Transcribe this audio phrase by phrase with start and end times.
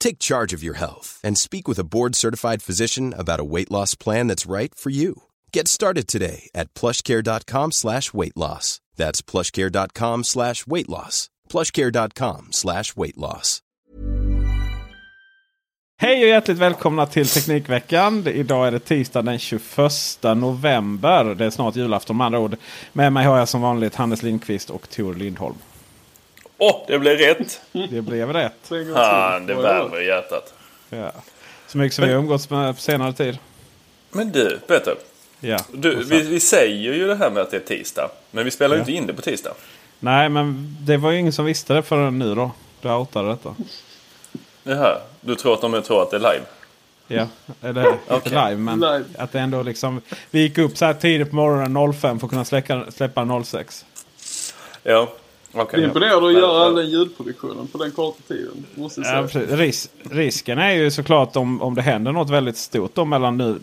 [0.00, 3.94] Take charge of your health and speak with a board-certified physician about a weight loss
[3.94, 5.22] plan that's right for you.
[5.52, 8.80] Get started today at plushcare.com slash weight loss.
[8.96, 11.30] That's plushcare.com slash weight loss.
[11.48, 13.62] plushcare.com slash weight loss.
[16.00, 18.26] Hej och hjärtligt välkomna till Teknikveckan.
[18.26, 19.68] Idag är det tisdag den 21
[20.36, 21.34] november.
[21.34, 22.56] Det är snart julafton med andra ord.
[22.92, 25.56] Med mig har jag som vanligt Hannes Lindqvist och Tor Lindholm.
[26.58, 27.60] Åh, oh, det blev rätt!
[27.72, 28.70] Det blev rätt.
[28.94, 30.54] Han, det värmer i hjärtat.
[30.90, 31.12] Ja.
[31.66, 33.38] Så mycket som vi har umgåtts med på senare tid.
[34.10, 34.94] Men du, Peter.
[35.40, 38.10] Ja, du, vi, vi, säger ju det här med att det är tisdag.
[38.30, 38.82] Men vi spelar ju ja.
[38.82, 39.54] inte in det på tisdag.
[40.00, 42.50] Nej, men det var ju ingen som visste det förrän nu då.
[42.80, 43.54] Du outade detta.
[44.62, 46.44] Jaha, du tror att de tror att det är live?
[47.08, 47.26] Ja,
[47.62, 48.16] eller okay.
[48.16, 49.04] inte live men live.
[49.18, 50.00] att det ändå liksom.
[50.30, 53.84] Vi gick upp så här tidigt på morgonen 05 för att kunna släcka, släppa 06.
[54.82, 55.08] Ja,
[55.62, 58.66] Okay, det är imponerande att göra all den ljudproduktionen på den korta tiden.
[58.74, 63.04] Måste ja, Ris risken är ju såklart om, om det händer något väldigt stort då
[63.04, 63.58] mellan nu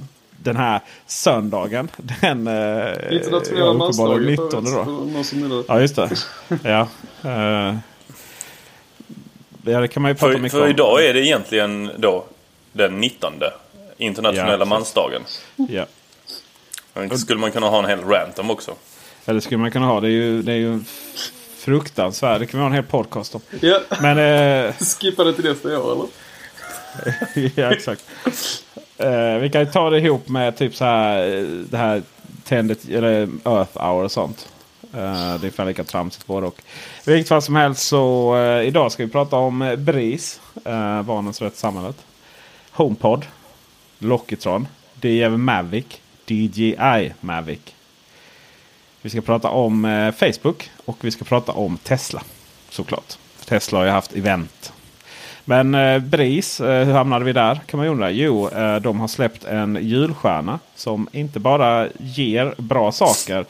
[0.46, 1.90] den här söndagen.
[2.22, 5.64] Den eh, internationella mansdagen 19 då.
[5.68, 6.10] Ja just det.
[6.64, 6.88] ja.
[7.26, 7.78] Uh,
[9.66, 10.70] ja det kan man ju prata för, mycket för om.
[10.70, 12.26] idag är det egentligen då
[12.72, 13.34] den 19
[13.98, 15.22] internationella ja, mansdagen.
[15.56, 15.86] Ja.
[17.18, 18.72] skulle man kunna ha en hel rant om också.
[19.26, 20.00] Eller skulle man kunna ha.
[20.00, 20.80] Det är ju, det är ju
[21.66, 22.42] fruktansvärd.
[22.42, 23.42] Det kan vi ha en hel podcast om.
[23.62, 23.80] Ja.
[24.02, 24.18] Men,
[24.68, 24.74] eh...
[25.00, 26.08] Skippa det till nästa år eller?
[27.56, 28.06] ja exakt.
[28.98, 32.02] Eh, vi kan ju ta det ihop med typ så här eh, det här
[32.44, 34.48] tändet eller Earth Hour och sånt.
[34.94, 36.62] Uh, det är ungefär lika tramsigt både och.
[37.06, 40.42] I vilket fall som helst så uh, idag ska vi prata om BRIS.
[40.68, 41.96] Uh, Barnens rätt samhället.
[42.72, 43.26] HomePod.
[44.00, 44.68] Lockitron.
[45.02, 45.86] DJI Mavic.
[46.26, 47.75] DJI Mavic.
[49.06, 52.22] Vi ska prata om eh, Facebook och vi ska prata om Tesla.
[52.70, 53.14] Såklart.
[53.46, 54.74] Tesla har ju haft event.
[55.44, 58.12] Men eh, BRIS, eh, hur hamnade vi där kan man undra.
[58.12, 63.46] Jo, eh, de har släppt en julstjärna som inte bara ger bra saker.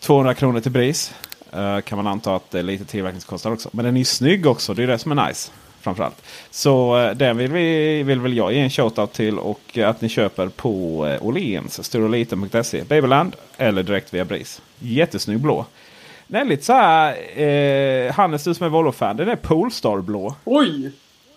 [0.00, 1.14] 200 kronor till BRIS.
[1.52, 3.68] Eh, kan man anta att det är lite tillverkningskostnad också.
[3.72, 4.74] Men den är ju snygg också.
[4.74, 6.22] Det är det som är nice framförallt.
[6.50, 10.08] Så eh, den vill, vi, vill väl jag ge en shoutout till och att ni
[10.08, 14.62] köper på eh, Åhléns, storoliten.se, Babyland eller direkt via BRIS.
[14.78, 15.66] Jättesnygg blå.
[16.26, 20.34] Den är lite så här, eh, Hannes du som är Volvo-fan, den är Polestar blå.
[20.44, 20.92] Oj!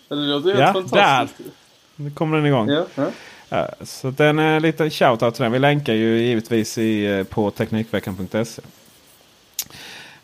[0.10, 1.38] Det låter helt ja, fantastiskt.
[1.38, 2.04] Där.
[2.04, 2.70] Nu kommer den igång.
[2.70, 3.06] Ja, ja.
[3.50, 5.52] Ja, så den är en liten shoutout till den.
[5.52, 8.62] Vi länkar ju givetvis i, eh, på Teknikveckan.se.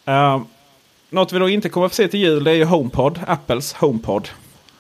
[0.08, 0.42] Uh,
[1.12, 3.20] något vi då inte kommer att få se till jul det är ju HomePod.
[3.28, 4.30] Apples HomePod.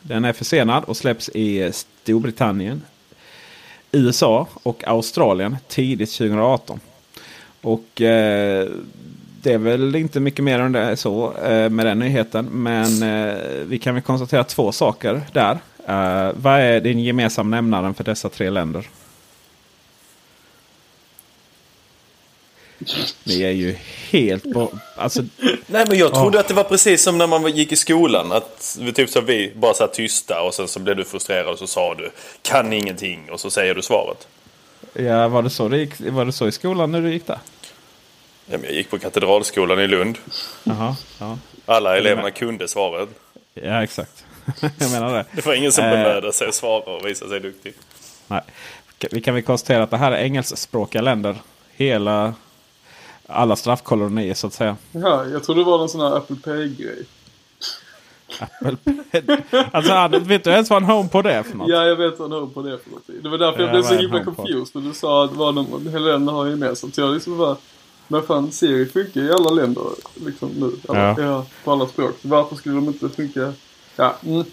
[0.01, 2.81] Den är försenad och släpps i Storbritannien,
[3.91, 6.79] USA och Australien tidigt 2018.
[7.61, 8.67] Och eh,
[9.41, 12.45] det är väl inte mycket mer än det är så eh, med den nyheten.
[12.45, 15.59] Men eh, vi kan väl konstatera två saker där.
[15.87, 18.89] Eh, vad är din gemensamma nämnaren för dessa tre länder?
[23.23, 23.75] Ni är ju
[24.09, 24.71] helt på...
[24.95, 25.23] Alltså...
[25.67, 26.39] Nej men jag trodde oh.
[26.39, 28.31] att det var precis som när man gick i skolan.
[28.31, 31.67] Att typ så vi bara satt tysta och sen så blev du frustrerad och så
[31.67, 32.11] sa du
[32.41, 34.27] kan ingenting och så säger du svaret.
[34.93, 37.39] Ja, var det så, det gick, var det så i skolan när du gick där?
[38.45, 40.17] Ja, men jag gick på Katedralskolan i Lund.
[40.69, 41.37] Aha, ja.
[41.65, 43.09] Alla eleverna kunde svaret.
[43.53, 44.25] Ja, exakt.
[44.79, 45.25] jag menar det.
[45.31, 47.73] Det var ingen som bemödade sig att svara och visa sig duktig.
[48.27, 48.41] Nej.
[49.11, 51.35] Vi kan väl konstatera att det här är engelskspråkiga länder.
[51.75, 52.33] Hela
[53.31, 54.77] alla straffkolonier så att säga.
[54.91, 57.05] Ja, jag tror det var en sån här Apple Pay-grej.
[58.39, 58.77] Apple
[59.11, 59.41] Pen.
[59.71, 61.69] Alltså han, vet du ens vad en HomePod är för något?
[61.69, 63.15] Ja, jag vet vad en HomePod är för någonting.
[63.23, 65.55] Det var därför jag Ja, blev vad så himla confused när du sa att vad
[65.55, 66.97] de, Helena har gemensamt.
[66.97, 67.57] Jag liksom bara,
[68.07, 69.83] men fan Siri funkar i alla länder
[70.25, 70.71] liksom nu.
[70.89, 71.15] Alla, Ja.
[71.23, 71.45] ja.
[71.63, 72.15] på alla språk.
[72.21, 73.53] Varför skulle de inte funka?
[73.95, 74.43] Ja, mm.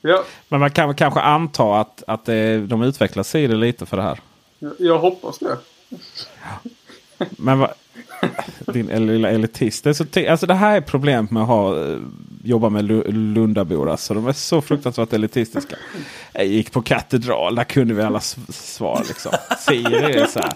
[0.00, 3.96] ja Men man kan väl kanske anta att, att det, de utvecklar Siri lite för
[3.96, 4.20] det här.
[4.58, 5.56] jag, jag hoppas det.
[7.30, 7.70] Men vad...
[8.58, 9.84] Din lilla elitist.
[9.84, 11.98] Det, är så alltså det här är problemet med att ha, eh,
[12.44, 12.84] jobba med
[13.14, 13.90] Lundabor.
[13.90, 15.76] Alltså, de är så fruktansvärt elitistiska.
[16.32, 17.54] Jag gick på katedral.
[17.54, 19.04] Där kunde vi alla svar.
[19.08, 19.32] Liksom.
[19.58, 20.52] Siri är så här.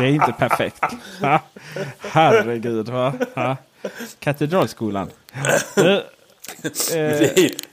[0.00, 0.84] Det är inte perfekt.
[1.20, 1.40] Ha?
[1.98, 2.88] Herregud.
[2.88, 3.14] Va?
[3.34, 3.56] Ha?
[4.18, 5.10] Katedralskolan.
[5.76, 5.98] Eh,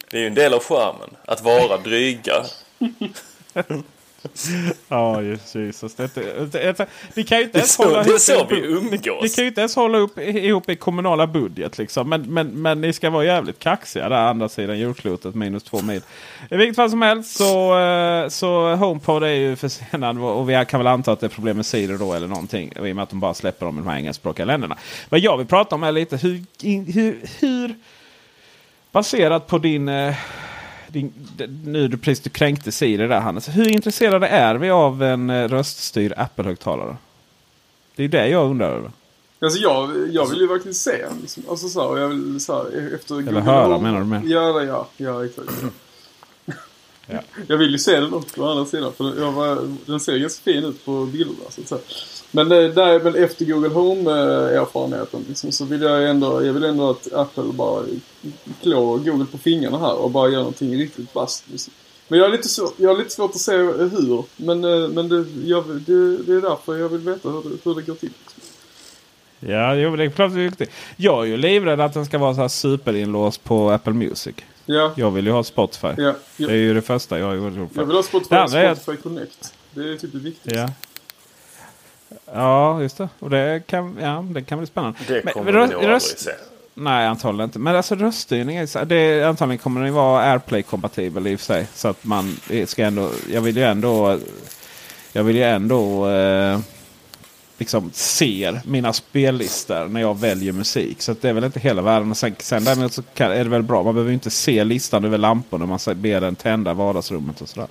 [0.10, 1.10] det är ju en del av charmen.
[1.25, 2.33] Att vara dryga.
[4.88, 5.95] Ja, Jesus.
[5.95, 9.24] Det, det, det, vi kan ju inte ens hålla det ihop så en vi umgås.
[9.24, 11.77] Vi kan ju inte ens hålla upp, ihop i kommunala budget.
[11.77, 12.10] Liksom.
[12.10, 16.01] Men, men, men ni ska vara jävligt kaxiga där andra sidan jordklotet minus två mil.
[16.50, 20.19] I vilket fall som helst så, eh, så HomePod är ju försenad.
[20.19, 22.71] Och vi kan väl anta att det är problem med sidor då eller någonting.
[22.75, 24.78] I och med att de bara släpper dem i de här engelskspråkiga länderna.
[25.10, 26.44] Vad jag vill prata om är lite hur,
[26.92, 27.75] hur, hur
[28.92, 29.89] baserat på din...
[30.88, 31.14] din,
[31.66, 33.50] nu du precis du kränkte Siri där Hannes.
[33.50, 36.98] Hur intresserade är vi av en eh, röststyrd Apple-högtalare?
[37.96, 38.92] Det är det jag undrar över.
[39.40, 41.44] Alltså jag, jag vill ju verkligen se liksom.
[41.50, 44.26] Alltså så här, jag vill så här, efter Google höra, menar du med?
[44.26, 45.52] Ja, ja, ja exakt.
[47.08, 47.20] Ja.
[47.48, 48.94] Jag vill ju se den också å andra sidan.
[48.94, 51.50] För jag var, den ser ganska fin ut på bilderna.
[51.50, 51.81] Så att säga.
[52.36, 56.90] Men, eh, där, men efter Google Home-erfarenheten liksom, så vill jag ändå, jag vill ändå
[56.90, 57.84] att Apple bara
[58.62, 61.44] klår Google på fingrarna här och bara gör någonting riktigt vasst.
[61.52, 61.74] Liksom.
[62.08, 64.24] Men jag har lite, svårt, jag har lite svårt att se hur.
[64.36, 67.76] Men, eh, men det, jag, det, det är därför jag vill veta hur det, hur
[67.76, 68.14] det går till.
[69.40, 70.70] Ja, jo, det är klart det är viktigt.
[70.98, 74.36] Jag är ju livrädd att den ska vara så här superinlåst på Apple Music.
[74.66, 75.88] Ja, Jag vill ju ha Spotify.
[75.98, 76.54] ja, Det är ja.
[76.56, 77.70] ju det första jag har gjort.
[77.74, 79.54] Jag vill ha Spotify, Det är Spotify Connect.
[79.72, 80.60] Det är typ det viktigaste.
[80.60, 80.70] Ja.
[82.34, 83.10] Ja, just det.
[83.19, 84.98] Och det kan, ja, det kan bli spännande.
[85.07, 86.31] Det Men kommer rö- vi nog aldrig röst- se.
[86.74, 87.60] Nej, antagligen inte.
[87.60, 91.68] Men alltså röststyrning är det antagligen kommer den vara AirPlay-kompatibel i och för sig.
[91.74, 94.19] Så att man ska ändå, jag vill ju ändå,
[95.13, 96.60] jag vill ju ändå eh,
[97.57, 101.02] liksom ser mina spellistor när jag väljer musik.
[101.02, 102.16] Så det är väl inte hela världen.
[102.16, 103.84] Sen, sen däremot så kan, är det väl bra.
[103.84, 107.68] Man behöver inte se listan över lamporna man ber den tända vardagsrummet och sådär.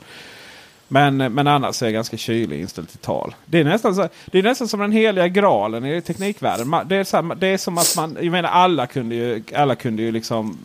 [0.89, 3.35] Men, men annars är jag ganska kylig inställd till tal.
[3.47, 6.69] Det är nästan, så, det är nästan som den heliga graalen i teknikvärlden.
[6.69, 9.43] Man- Det är, så här, det är som att man, jag menar alla kunde ju,
[9.57, 10.59] alla kunde ju liksom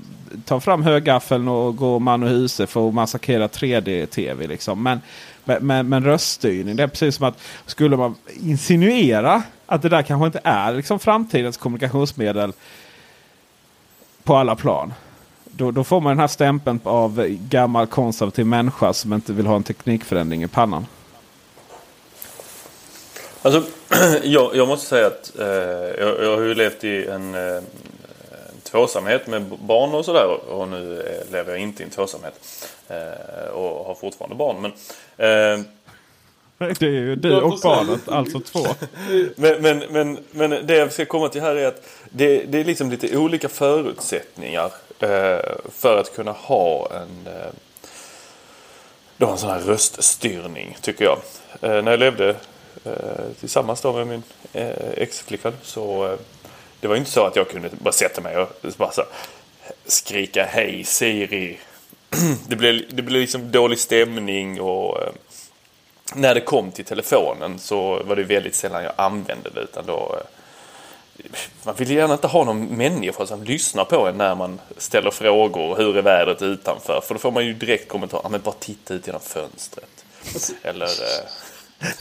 [0.45, 4.48] ta fram högaffeln och gå man och huse för att massakrera 3D-tv.
[4.48, 4.83] Liksom.
[4.83, 5.01] Men,
[5.45, 10.01] men, men, men röststyrning, det är precis som att skulle man insinuera att det där
[10.01, 12.54] kanske inte är liksom framtidens kommunikationsmedel
[14.24, 14.94] på alla plan.
[15.59, 19.56] Då, då får man den här stämpeln av gammal konservativ människa som inte vill ha
[19.56, 20.85] en teknikförändring i pannan.
[23.41, 23.63] Alltså,
[24.23, 27.63] jag, jag måste säga att eh, jag, jag har ju levt i en, eh, en
[28.63, 30.50] tvåsamhet med barn och sådär.
[30.50, 32.67] Och nu eh, lever jag inte i en tvåsamhet.
[32.88, 34.61] Eh, och har fortfarande barn.
[34.61, 34.71] Men,
[35.17, 35.65] eh,
[36.79, 38.65] Det är ju du och barnet, alltså två.
[39.35, 42.65] men, men, men, men det jag ska komma till här är att det, det är
[42.65, 47.52] liksom lite olika förutsättningar Eh, för att kunna ha en, eh,
[49.18, 51.19] då en sån här röststyrning tycker jag.
[51.62, 52.35] Eh, när jag levde
[52.85, 52.94] eh,
[53.40, 54.23] tillsammans då med min
[54.54, 56.19] eh, ex-flickvän så eh,
[56.80, 59.04] det var inte så att jag kunde bara sätta mig och bara så
[59.85, 61.59] skrika hej Siri.
[62.47, 65.09] det, blev, det blev liksom dålig stämning och eh,
[66.16, 69.62] när det kom till telefonen så var det väldigt sällan jag använde det.
[69.62, 70.39] Utan då, eh,
[71.64, 75.76] man vill gärna inte ha någon människa som lyssnar på en när man ställer frågor.
[75.78, 77.02] Hur är vädret utanför?
[77.07, 78.19] För då får man ju direkt kommentar.
[78.23, 80.06] Ja, men bara titta ut genom fönstret.
[80.61, 80.85] Eller...
[80.85, 81.30] Eh,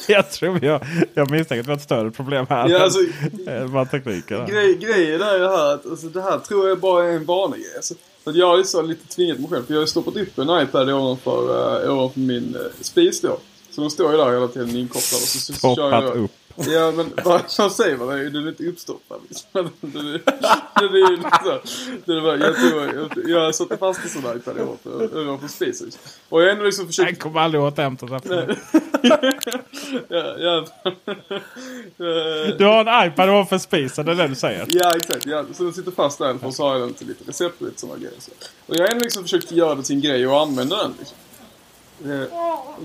[0.06, 0.80] Jag tror jag,
[1.14, 2.68] jag misstänker att vi har ett större problem här.
[2.68, 2.98] Ja, alltså,
[3.46, 4.46] än vad tekniken är.
[4.46, 7.60] Grej, grejen är ju här att alltså, det här tror jag bara är en vanlig
[7.60, 7.76] grej.
[7.76, 7.94] Alltså,
[8.24, 9.66] för jag har ju så lite tvingat mig själv.
[9.66, 13.38] För jag har ju stoppat upp en iPad ovanför, uh, ovanför min uh, spis då.
[13.70, 15.22] Så de står ju där hela tiden inkopplade.
[15.22, 16.30] Och så, så, så kör Stoppat jag, upp.
[16.66, 18.08] Ja men vad säger man?
[18.08, 19.70] Den är Den inte uppstoppad liksom.
[19.80, 20.20] Den är,
[20.80, 21.58] den är ju liksom,
[22.04, 25.86] den är bara, jag, tror, jag, jag satte fast en sån iPad ovanför, ovanför spisen.
[25.86, 26.02] liksom.
[26.28, 27.22] Och jag ändå liksom försökt...
[27.22, 28.20] kommer aldrig återhämta sig.
[30.08, 30.64] Ja, ja,
[32.58, 34.66] Du har en iPad ovanför spisen, det är det du säger?
[34.70, 35.26] Ja, exakt.
[35.26, 37.66] Ja, så den sitter fast där och så har jag den till lite recept och
[37.66, 38.14] lite sådana grejer.
[38.18, 38.30] Så.
[38.66, 40.94] Och jag har ändå liksom försökt göra det till en grej och använda den.
[40.98, 41.16] Liksom.
[42.12, 42.26] Eh,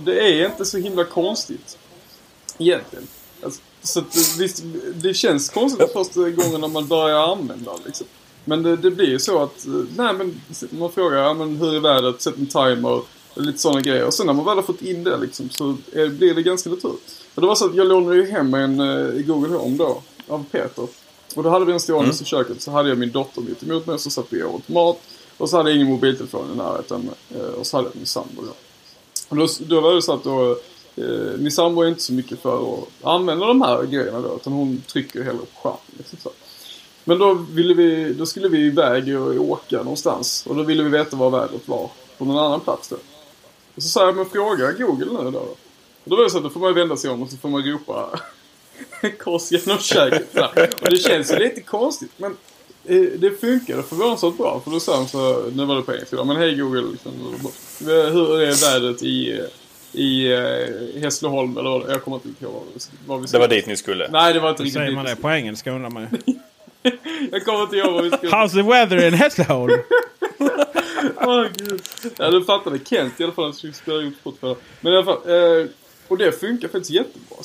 [0.06, 1.77] Det är inte så himla konstigt.
[2.58, 3.08] Egentligen.
[3.84, 4.63] Så att, det- visst,
[4.96, 7.72] det känns konstigt första gången när man börjar använda.
[7.86, 8.08] Liksom.
[8.46, 11.75] Men det, det blir ju så att, eh, nej men man frågar, ja, men hur
[11.75, 13.02] är vädret, sätt en timer,
[13.36, 14.06] lite sådana grejer.
[14.06, 16.70] Och sen när man väl har fått in det liksom så är, blir det ganska
[16.70, 17.24] naturligt.
[17.36, 20.46] Och det var så att jag lånade ju hem en uh, Google Home då, av
[20.52, 20.88] Peter.
[21.36, 22.18] Och då hade vi en stående mm.
[22.22, 24.70] i köket, så hade jag min dotter mitt emot mig, så satt vi och åt
[24.70, 25.00] mat.
[25.38, 27.10] Och så hade jag ingen mobiltelefon i närheten.
[27.36, 28.42] Uh, och så hade jag min sambo.
[29.30, 30.58] Och då, då var det så att då,
[30.96, 34.54] Eh, min sambo är inte så mycket för att använda de här grejerna då, utan
[34.54, 35.80] hon trycker hellre på skärmen.
[35.98, 36.32] Liksom så.
[37.04, 40.46] Men då, ville vi, då skulle vi iväg och åka någonstans.
[40.48, 42.96] Och då ville vi veta var vädret var på någon annan plats då.
[43.76, 45.32] Och så sa jag, men fråga Google nu då.
[45.32, 45.40] då.
[46.04, 47.50] Och då var det så att då får man vända sig om och så får
[47.50, 48.20] man ropa
[49.20, 50.36] kors genom köket.
[50.82, 52.38] och det känns ju lite konstigt men
[52.86, 54.62] eh, det funkade förvånansvärt bra.
[54.64, 56.92] För då sa han så, nu var det på engelska men hej Google.
[56.92, 57.12] Liksom,
[57.86, 59.46] hur är vädret i, eh,
[59.94, 62.54] i uh, Hässleholm eller jag kommer inte ihåg
[63.06, 63.40] vad vi skulle.
[63.40, 64.10] Det var dit ni skulle?
[64.12, 66.08] Nej det var inte riktigt Säger man det på engelska undrar man
[67.32, 68.32] jag kommer inte ihåg vad vi skulle.
[68.32, 69.74] How's the weather in Hässleholm?
[71.18, 71.82] oh, gud.
[72.18, 73.54] Ja, du fattade Kent i alla fall.
[73.54, 74.56] skulle spela ut Spotify.
[74.82, 75.20] Men i alla fall.
[75.26, 75.68] Eh,
[76.08, 77.38] och det funkar faktiskt jättebra.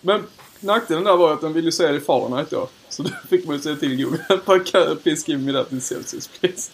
[0.00, 0.22] Men
[0.60, 2.68] nackdelen där var att den ville säga det i Fahrenheit då.
[2.88, 4.96] Så då fick man ju säga till Google.
[5.02, 6.70] Please give me that in Celsius please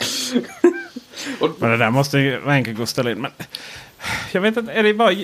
[1.59, 3.21] men det där måste ju vara enkelt att ställa in.
[3.21, 3.31] Men
[4.33, 5.15] jag vet inte, är det bara...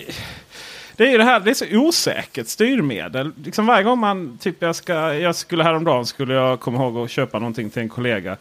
[0.97, 3.33] Det är ju det här, det är så osäkert styrmedel.
[3.45, 7.11] Liksom varje gång man, typ jag, ska, jag skulle häromdagen skulle jag komma ihåg att
[7.11, 8.37] köpa någonting till en kollega.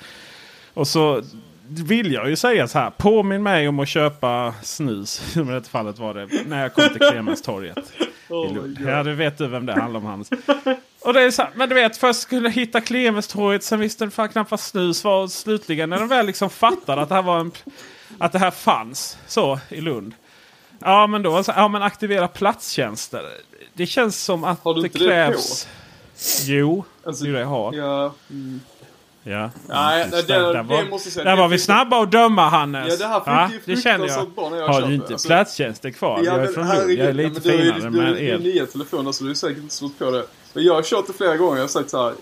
[0.73, 1.23] Och så
[1.67, 2.89] vill jag ju säga så här.
[2.89, 5.35] Påminn mig om att köpa snus.
[5.37, 7.93] I det fallet var det när jag kom till Clemenstorget.
[8.33, 10.29] Oh ja, du vet du vem det handlar om Hans.
[11.01, 13.63] Och det är så här, men du vet först skulle jag hitta Clemenstorget.
[13.63, 15.23] Sen visste den knappt vad snus var.
[15.23, 17.51] Och slutligen när de väl liksom fattade att det här var en,
[18.17, 20.13] att det här fanns så i Lund.
[20.79, 23.23] Ja men då, ja men aktivera platstjänster.
[23.73, 25.63] Det känns som att har du det inte krävs.
[25.63, 25.69] Det
[26.45, 26.51] på?
[26.51, 27.73] Jo, alltså, det är det jag har.
[27.73, 28.61] Ja, mm.
[29.23, 29.51] Ja.
[29.67, 31.23] Nej, det, det, där, var, måste säga.
[31.23, 32.87] Där var vi snabba att döma Hannes.
[32.89, 36.21] Ja, det här funkar ju fruktansvärt bra när jag Har du inte alltså, platstjänster kvar?
[36.23, 36.91] Ja, jag är från Lund.
[36.91, 38.37] Jag är lite ja, finare med er.
[38.37, 40.25] Du nya telefoner så du är säkert inte slått på det.
[40.53, 41.55] Men jag har kört det flera gånger.
[41.55, 42.13] Jag har sagt så här.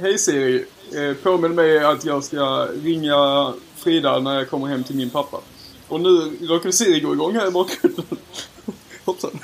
[0.00, 0.64] Hej Siri.
[0.94, 5.40] Eh, påminn mig att jag ska ringa Frida när jag kommer hem till min pappa.
[5.88, 8.04] Och nu råkar Siri gå igång här i bakgrunden.
[9.04, 9.30] Hoppsan.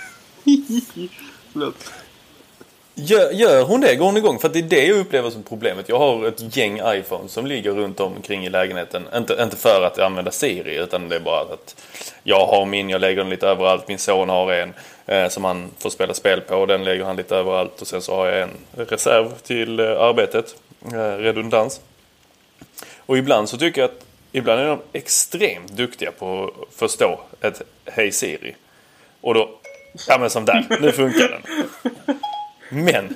[1.53, 1.93] Förlåt.
[3.01, 3.97] Gör, gör hon det?
[3.97, 4.39] Går hon igång?
[4.39, 5.89] För det är det jag upplever som problemet.
[5.89, 9.09] Jag har ett gäng Iphones som ligger runt omkring i lägenheten.
[9.17, 11.83] Inte, inte för att använda Siri utan det är bara att
[12.23, 13.89] jag har min, jag lägger den lite överallt.
[13.89, 14.75] Min son har en
[15.07, 16.67] eh, som han får spela spel på.
[16.67, 17.81] Den lägger han lite överallt.
[17.81, 20.57] Och sen så har jag en reserv till eh, arbetet.
[20.93, 21.81] Eh, redundans.
[23.07, 27.63] Och ibland så tycker jag att ibland är de extremt duktiga på att förstå ett
[27.85, 28.55] Hej Siri.
[29.21, 29.51] Och då,
[30.09, 31.43] ja men som där, nu funkar den.
[32.69, 33.15] Men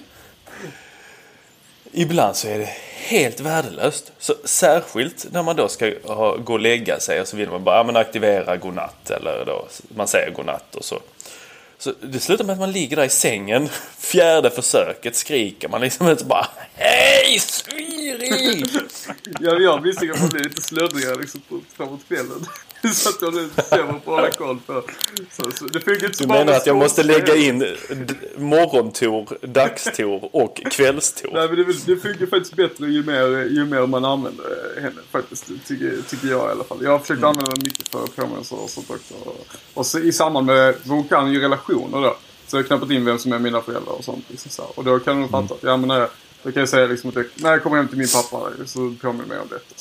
[1.92, 4.12] ibland så är det helt värdelöst.
[4.18, 7.64] Så särskilt när man då ska ha, gå och lägga sig och så vill man
[7.64, 11.00] bara ja, men aktivera godnatt eller då man säger godnatt och så.
[11.78, 13.68] Så det slutar med att man ligger där i sängen,
[13.98, 18.64] fjärde försöket skriker man liksom inte bara Hej Siri!
[19.40, 21.40] ja, jag misstänker att man blir lite sluddrigare liksom
[21.76, 22.46] framåt kvällen.
[22.94, 24.82] så att jag nu bestämmer på att hålla koll på.
[25.30, 27.76] Så, så, det funkar inte Du menar att jag måste lägga in
[28.36, 31.30] morgontor, dagstor och kvällstor?
[31.32, 35.46] Nej men det, det funkar faktiskt bättre ju mer, ju mer man använder henne faktiskt.
[35.66, 36.78] Tycker, tycker jag i alla fall.
[36.82, 37.28] Jag har försökt mm.
[37.28, 39.14] använda den mycket för påminnelser och sånt också.
[39.74, 42.16] Och så, i samband med, hon kan ju relationer då.
[42.46, 44.24] Så jag har knappat in vem som är mina föräldrar och sånt.
[44.28, 44.62] Liksom så.
[44.62, 45.54] Och då kan hon fatta.
[45.54, 45.58] Mm.
[45.60, 46.08] Ja men när jag,
[46.42, 48.94] då kan jag säga liksom att jag, när jag kommer hem till min pappa så
[49.00, 49.74] påminner mig om detta.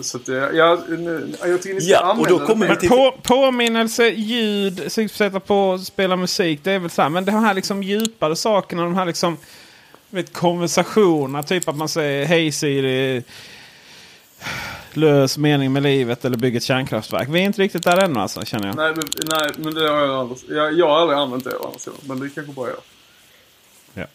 [0.00, 2.76] Så att, ja, jag tycker ni ska ja, använda och då kommer det.
[2.76, 2.88] Till...
[2.88, 6.60] På, påminnelse, ljud, sätta på spela musik.
[6.62, 7.08] Det är väl så här.
[7.08, 8.82] Men de här liksom djupare sakerna.
[8.82, 9.36] De här liksom
[10.10, 11.42] vet, konversationerna.
[11.42, 13.22] Typ att man säger hej Siri.
[14.92, 17.28] Lös mening med livet eller bygg ett kärnkraftverk.
[17.28, 18.76] Vi är inte riktigt där ännu alltså känner jag.
[18.76, 19.04] Nej men,
[19.38, 21.98] nej, men det har jag aldrig, jag, jag har aldrig använt det sidan.
[22.02, 22.78] Men det kanske bara jag.
[23.94, 24.06] Ja.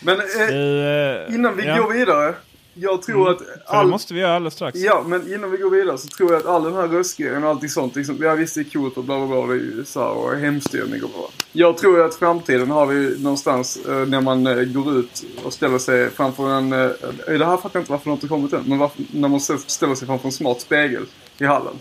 [0.00, 1.82] Men eh, uh, innan vi ja.
[1.82, 2.34] går vidare.
[2.78, 3.32] Jag tror mm.
[3.32, 3.42] att...
[3.66, 3.86] All...
[3.86, 4.78] det måste vi göra alldeles strax.
[4.78, 7.50] Ja, men innan vi går vidare så tror jag att all den här röstgrejen och
[7.50, 7.96] allting sånt.
[7.96, 9.54] Liksom, ja visst det är coolt och bla bla bla.
[9.54, 11.22] Det är så här, och hemstyrning och bla.
[11.52, 15.78] Jag tror att framtiden har vi någonstans eh, när man eh, går ut och ställer
[15.78, 16.72] sig framför en...
[16.72, 16.90] Eh,
[17.26, 18.64] det här fattar jag inte varför något har kommit än.
[18.66, 21.06] Men varför, när man ställer sig framför en smart spegel
[21.38, 21.78] i hallen.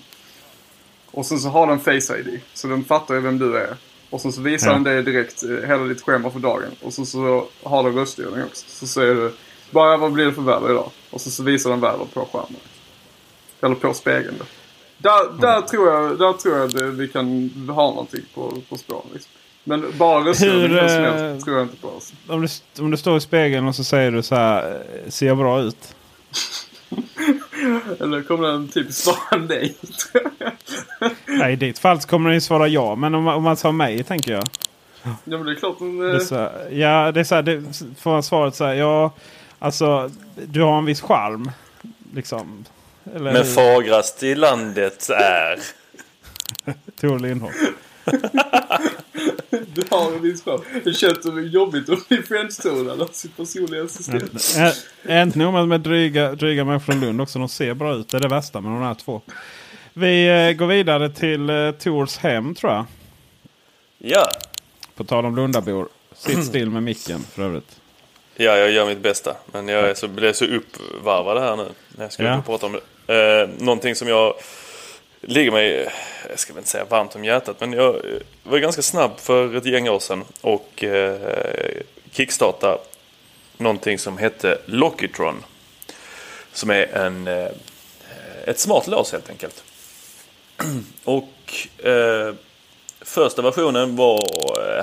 [1.11, 2.39] Och sen så har den Face ID.
[2.53, 3.75] Så den fattar ju vem du är.
[4.09, 4.73] Och sen så visar ja.
[4.73, 6.71] den dig direkt eh, hela ditt schema för dagen.
[6.81, 8.65] Och sen så har den röststyrning också.
[8.67, 9.33] Så säger du
[9.71, 10.91] bara vad blir det för väder idag?
[11.11, 12.61] Och så, så visar den väder på skärmen.
[13.61, 14.45] Eller på spegeln då.
[14.97, 15.41] Där, mm.
[15.41, 19.07] där, tror jag, där tror jag att vi kan ha någonting på, på spåren.
[19.13, 19.31] Liksom.
[19.63, 21.89] Men bara röststyrning äh, tror jag inte på.
[21.89, 22.13] Alltså.
[22.27, 25.37] Om, du, om du står i spegeln och så säger du så här, ser jag
[25.37, 25.95] bra ut?
[27.99, 29.77] Eller kommer den typ svara nej?
[31.25, 32.95] Nej, i ditt fall så kommer den ju svara ja.
[32.95, 34.43] Men om, man- om man sa mig tänker jag.
[35.03, 35.97] ja men det är klart den...
[35.97, 37.63] Det är eh, så, ja, det är så här, det
[37.99, 38.73] får man svaret så här.
[38.73, 39.11] Ja,
[39.59, 40.11] alltså
[40.47, 41.51] du har en viss charm.
[42.13, 42.65] Liksom.
[43.15, 45.59] Eller Men fagrast i landet är...
[47.01, 47.53] Tor Lindholm.
[49.49, 50.61] Du har en viss chans.
[50.83, 54.55] Det känns som jobbigt att bli friendstonad av sin personliga assistent.
[55.05, 57.39] Ä- Inte nog med, med dryga, dryga människor från Lund också.
[57.39, 58.09] De ser bra ut.
[58.09, 59.21] Det är det värsta med de här två.
[59.93, 62.85] Vi eh, går vidare till eh, Tors hem tror jag.
[63.97, 64.27] Ja.
[64.95, 65.87] På tal om Lundabor.
[66.15, 67.79] Sitt still med micken för övrigt.
[68.35, 69.35] Ja, jag gör mitt bästa.
[69.51, 71.67] Men jag är så, blev så uppvarvad här nu.
[71.89, 72.43] När jag ska Ja.
[72.45, 73.41] prata om det.
[73.41, 74.33] Eh, någonting som jag
[75.21, 75.89] ligger mig,
[76.29, 78.01] jag ska väl inte säga varmt om hjärtat, men jag
[78.43, 81.19] var ganska snabb för ett gäng år sedan och eh,
[82.11, 82.77] kickstarta
[83.57, 85.43] någonting som hette Lockitron.
[86.53, 87.47] Som är en, eh,
[88.45, 89.63] ett smart lås helt enkelt.
[91.03, 92.33] Och eh,
[93.01, 94.19] första versionen var,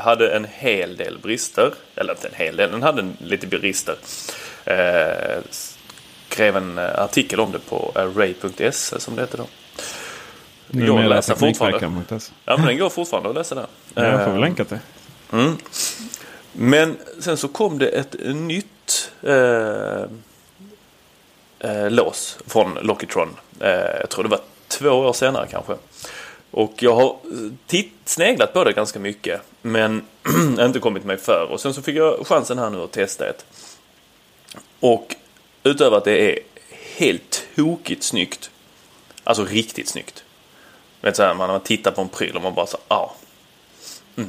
[0.00, 1.74] hade en hel del brister.
[1.94, 3.96] Eller inte en hel del, den hade en, lite brister.
[4.64, 5.42] Eh,
[6.28, 9.46] skrev en eh, artikel om det på array.se som det heter då.
[10.68, 11.78] Det går att läsa fortfarande.
[12.44, 13.66] Ja men den går fortfarande att läsa där.
[13.94, 14.78] Ja, jag får Eh, väl länka till.
[16.52, 20.02] men sen så kom det ett nytt eh,
[21.58, 23.36] eh, lås från Lockitron.
[23.60, 23.70] Eh,
[24.00, 25.74] jag tror det var två år senare kanske.
[26.52, 29.40] Och jag har eh, titt, sneglat på det ganska mycket.
[29.62, 30.04] Men
[30.60, 31.46] inte kommit mig för.
[31.50, 33.44] Och sen så fick jag chansen här nu att testa ett.
[34.80, 35.16] Och
[35.62, 36.38] utöver att det är
[36.96, 38.50] helt tokigt snyggt.
[39.24, 40.24] Alltså riktigt snyggt.
[41.00, 43.14] Vet så här, man, man tittar på en pryl och man bara så ja.
[44.16, 44.22] Ah,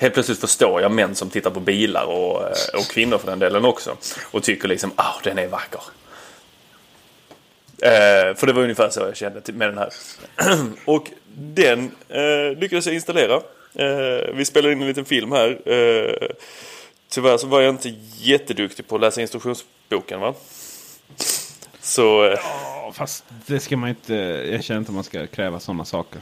[0.00, 3.38] Helt plötsligt förstår jag män som tittar på bilar och, eh, och kvinnor för den
[3.38, 3.96] delen också.
[4.30, 5.80] Och tycker liksom, ah den är vacker.
[7.82, 9.92] Eh, för det var ungefär så jag kände med den här.
[10.84, 13.34] och den eh, lyckades jag installera.
[13.74, 15.48] Eh, vi spelade in en liten film här.
[15.72, 16.28] Eh,
[17.10, 20.34] tyvärr så var jag inte jätteduktig på att läsa instruktionsboken va.
[21.80, 24.14] Så eh, Ja, fast det ska man inte...
[24.52, 26.20] Jag känner inte att man ska kräva sådana saker.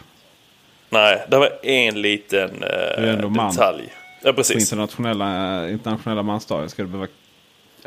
[0.90, 3.50] nej, det var en liten Du är ändå eh, man.
[3.50, 3.92] detalj.
[4.22, 4.56] Ja På precis.
[4.62, 7.08] internationella, internationella mansdagar ska du behöva...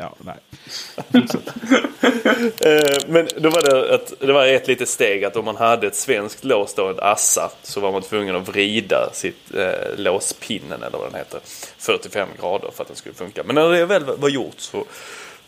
[0.00, 0.36] Ja, nej.
[2.60, 5.86] Eh, men då var det, att, det var ett litet steg att om man hade
[5.86, 10.82] ett svenskt lås då, ett Assa, så var man tvungen att vrida sitt eh, låspinnen
[10.82, 11.40] eller vad den heter
[11.78, 13.42] 45 grader för att den skulle funka.
[13.44, 14.84] Men när det väl var gjort så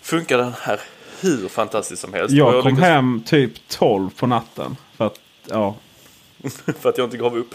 [0.01, 0.81] funkar den här
[1.21, 2.33] hur fantastiskt som helst.
[2.33, 4.77] Och Jag kom lyckades- hem typ 12 på natten.
[4.97, 5.75] För att, ja.
[6.81, 7.55] För att jag inte gav upp.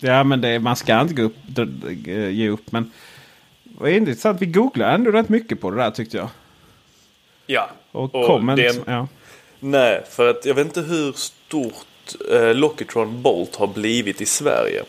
[0.00, 1.36] Ja, men det, man ska inte gå upp,
[2.32, 2.72] ge upp.
[2.72, 2.92] Men
[3.78, 4.42] vad intressant.
[4.42, 6.28] Vi googlade ändå rätt mycket på det där tyckte jag.
[7.46, 7.70] Ja.
[7.92, 9.08] Och, Och comment, den- ja.
[9.60, 11.74] Nej, för att jag vet inte hur stort
[12.32, 14.82] eh, Lockitron Bolt har blivit i Sverige.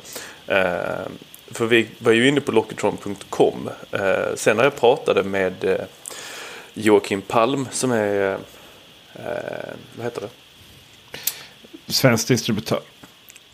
[0.48, 1.08] Eh,
[1.52, 3.70] för vi var ju inne på lockitron.com.
[3.91, 5.78] Eh, sen när jag pratade med eh,
[6.74, 8.32] Joakim Palm som är,
[9.15, 9.22] eh,
[9.96, 10.30] vad heter det?
[11.94, 12.80] Svensk distributör.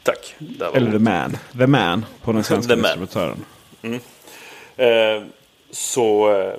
[0.04, 0.36] Tack.
[0.38, 1.00] Var Eller The.
[1.00, 1.38] Man.
[1.58, 3.46] The Man på den svenska distributören.
[3.82, 3.92] Eh,
[4.78, 5.24] Eh,
[5.72, 6.54] så eh,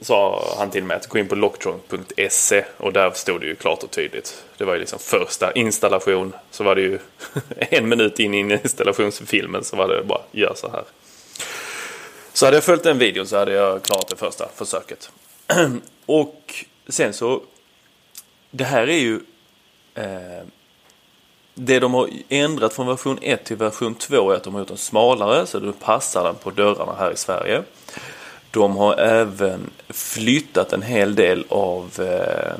[0.00, 3.82] sa han till mig att gå in på locktron.se och där stod det ju klart
[3.82, 4.44] och tydligt.
[4.56, 6.32] Det var ju liksom första installation.
[6.50, 6.98] Så var det ju
[7.58, 10.84] en minut in i installationsfilmen så var det bara gör så här.
[12.32, 15.10] Så hade jag följt den videon så hade jag klarat det första försöket.
[16.06, 17.42] och sen så
[18.50, 19.20] det här är ju
[19.94, 20.46] eh,
[21.54, 24.68] det de har ändrat från version 1 till version 2 är att de har gjort
[24.68, 27.62] den smalare så du passar den på dörrarna här i Sverige.
[28.50, 32.54] De har även flyttat en hel del av eh,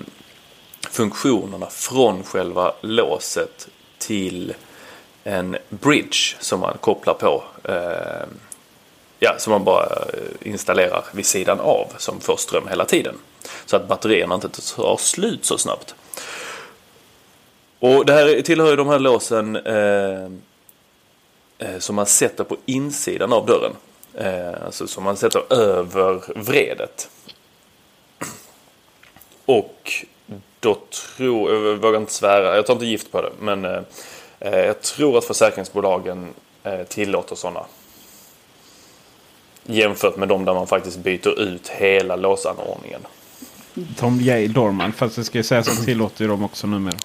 [0.90, 4.55] funktionerna från själva låset till
[5.24, 7.44] en bridge som man kopplar på.
[7.64, 8.26] Eh,
[9.18, 13.14] ja, som man bara eh, installerar vid sidan av som får ström hela tiden.
[13.66, 15.94] Så att batterierna inte tar slut så snabbt.
[17.83, 20.25] Och det här tillhör ju de här låsen eh,
[21.59, 23.73] eh, som man sätter på insidan av dörren.
[24.14, 27.09] Eh, alltså som man sätter över vredet.
[29.47, 29.92] Och
[30.61, 30.79] då
[31.16, 33.81] tror, jag vågar inte svära, jag tar inte gift på det, men eh,
[34.40, 36.29] eh jag tror att försäkringsbolagen
[36.62, 37.64] eh, tillåter sådana.
[39.64, 43.01] Jämfört med de där man faktiskt byter ut hela låsanordningen.
[43.97, 44.47] Tom J.
[44.47, 44.92] Dorman.
[44.92, 46.97] Fast det ska ju sägas att tillåter ju de också numera.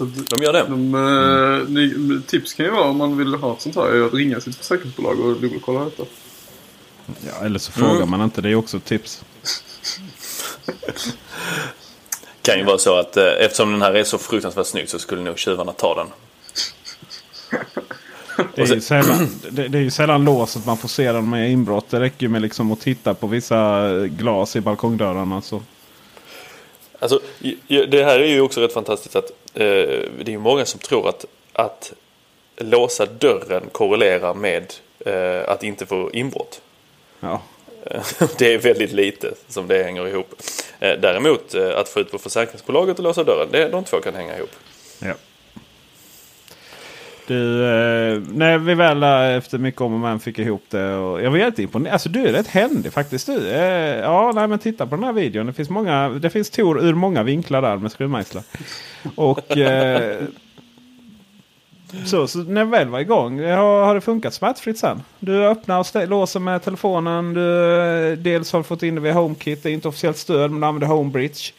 [0.00, 0.66] Så att De gör det?
[0.68, 4.06] de, eh, ni, tips kan ju vara om man vill ha ett sånt här är
[4.06, 6.02] att ringa sitt försäkringsbolag och dubbelkolla detta.
[7.06, 8.40] Ja, eller så frågar man inte.
[8.40, 9.24] Det är också ett tips.
[12.42, 15.22] kan ju vara så att eh, eftersom den här är så fruktansvärt snygg så skulle
[15.22, 16.06] nog tjuvarna ta den.
[18.54, 21.50] Det är, ju sällan, det, det är ju sällan låset man får se den med
[21.50, 21.90] inbrott.
[21.90, 25.42] Det räcker ju med liksom att titta på vissa glas i balkongdörrarna.
[25.42, 25.62] Så.
[26.98, 27.20] Alltså,
[27.68, 31.08] det här är ju också rätt fantastiskt att eh, det är ju många som tror
[31.08, 31.92] att, att
[32.56, 34.74] låsa dörren korrelerar med
[35.06, 36.60] eh, att inte få inbrott.
[37.20, 37.42] Ja.
[37.84, 38.02] Eh,
[38.38, 40.34] Det är väldigt lite som det hänger ihop.
[40.80, 44.14] Eh, Däremot eh, att få ut på försäkringsbolaget och låsa dörren, det, de två kan
[44.14, 44.50] hänga ihop.
[44.98, 45.14] Ja.
[47.30, 49.02] Du, eh, när vi väl
[49.36, 50.94] efter mycket om och men fick ihop det.
[50.94, 51.92] Och jag var jätteimponerad.
[51.92, 53.26] Alltså du är rätt händig faktiskt.
[53.26, 53.50] Du.
[53.50, 55.46] Eh, ja, nej, men titta på den här videon.
[55.46, 58.42] Det finns, många, det finns tor ur många vinklar där med skruvmejslar.
[59.14, 60.18] Och eh,
[62.04, 63.40] så, så när vi väl var igång.
[63.40, 65.02] Eh, har, har det funkat smärtfritt sen?
[65.18, 67.34] Du öppnar och låser med telefonen.
[67.34, 69.62] Du, eh, dels har du fått in det via HomeKit.
[69.62, 71.52] Det är inte officiellt stöd men du använder HomeBridge.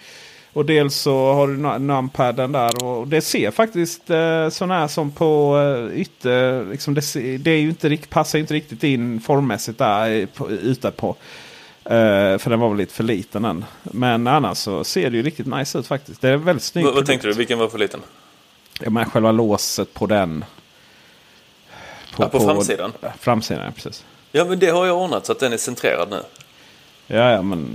[0.54, 2.84] Och dels så har du nu- numpaden där.
[2.84, 5.58] Och det ser faktiskt eh, sån här som på
[5.92, 6.66] eh, ytter.
[6.72, 11.16] Liksom det, det är ju inte, passar inte riktigt in formmässigt där på, ute på.
[11.86, 13.66] Eh, för den var väl lite för liten än.
[13.84, 16.22] Men annars så ser det ju riktigt nice ut faktiskt.
[16.22, 17.34] Det är väldigt snygg Vad, vad tänkte du?
[17.34, 18.00] Vilken var för liten?
[18.82, 20.46] Ja, men själva låset på den.
[22.18, 22.94] Ja, på framsidan?
[23.02, 24.06] Ja, Framsidan, ja, precis.
[24.32, 26.22] Ja, men det har jag ordnat så att den är centrerad nu.
[27.13, 27.67] Ja, ja, men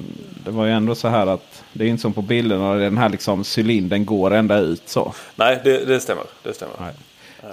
[0.44, 2.74] det var ju ändå så här att det är inte som på bilderna.
[2.74, 5.12] Den här liksom cylindern går ända ut så.
[5.36, 6.24] Nej, det, det stämmer.
[6.42, 6.74] Det stämmer.
[6.80, 6.92] Nej.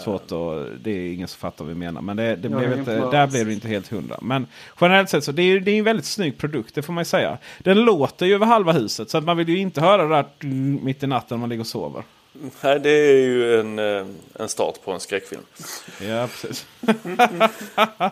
[0.01, 2.01] Svårt att, det är ingen som fattar vad vi menar.
[2.01, 4.17] Men det, det blev inte, där blev det inte helt hundra.
[4.21, 4.47] Men
[4.81, 6.75] generellt sett så det är det är en väldigt snygg produkt.
[6.75, 7.37] Det får man ju säga.
[7.59, 9.09] Den låter ju över halva huset.
[9.09, 10.47] Så att man vill ju inte höra det där
[10.83, 12.03] mitt i natten när man ligger och sover.
[12.61, 14.05] Nej, det är ju en, eh,
[14.39, 15.41] en start på en skräckfilm.
[16.01, 16.65] Ja, precis.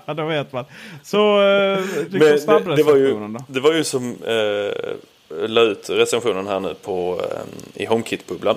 [0.17, 0.65] då vet man.
[1.03, 1.79] Så eh,
[2.09, 3.39] Men liksom det, det, var ju, snabbrecensionen då.
[3.47, 8.55] det var ju som eh, la ut recensionen här nu på, eh, i HomeKit-bubblan.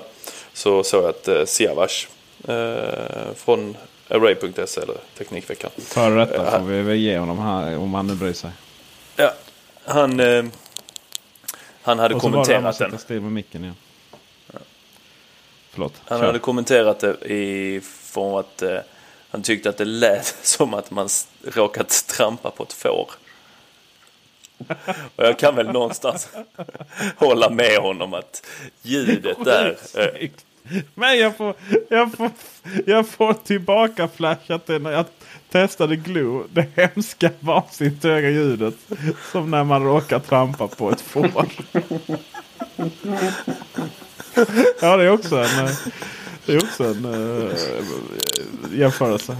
[0.53, 2.07] Så såg jag att eh, Siavash
[2.47, 5.71] eh, från Array.se eller Teknikveckan.
[5.77, 6.51] Före detta Ja.
[6.59, 8.51] får vi väl ge honom här om han nu bryr sig.
[9.15, 9.33] Ja,
[9.85, 10.45] han, eh,
[11.81, 12.99] han hade Och så var det kommenterat den.
[12.99, 13.75] still med micken igen.
[15.75, 16.01] Förlåt.
[16.05, 18.77] Han hade kommenterat det i form av att eh,
[19.29, 21.09] han tyckte att det lät som att man
[21.43, 23.09] råkat trampa på ett får.
[25.15, 26.29] Och jag kan väl någonstans
[27.17, 28.47] hålla med honom att
[28.81, 29.77] ljudet där...
[29.97, 30.29] Eh.
[30.93, 31.55] Men jag får,
[31.89, 32.29] jag får,
[32.85, 35.05] jag får tillbaka flashat till när jag
[35.51, 36.43] testade Glue.
[36.53, 38.75] Det hemska vansinnigt höga ljudet.
[39.31, 41.45] Som när man råkar trampa på ett får.
[44.81, 45.71] Ja, det är också en, eh,
[46.45, 47.51] det är också en uh,
[48.73, 49.37] jämförelse.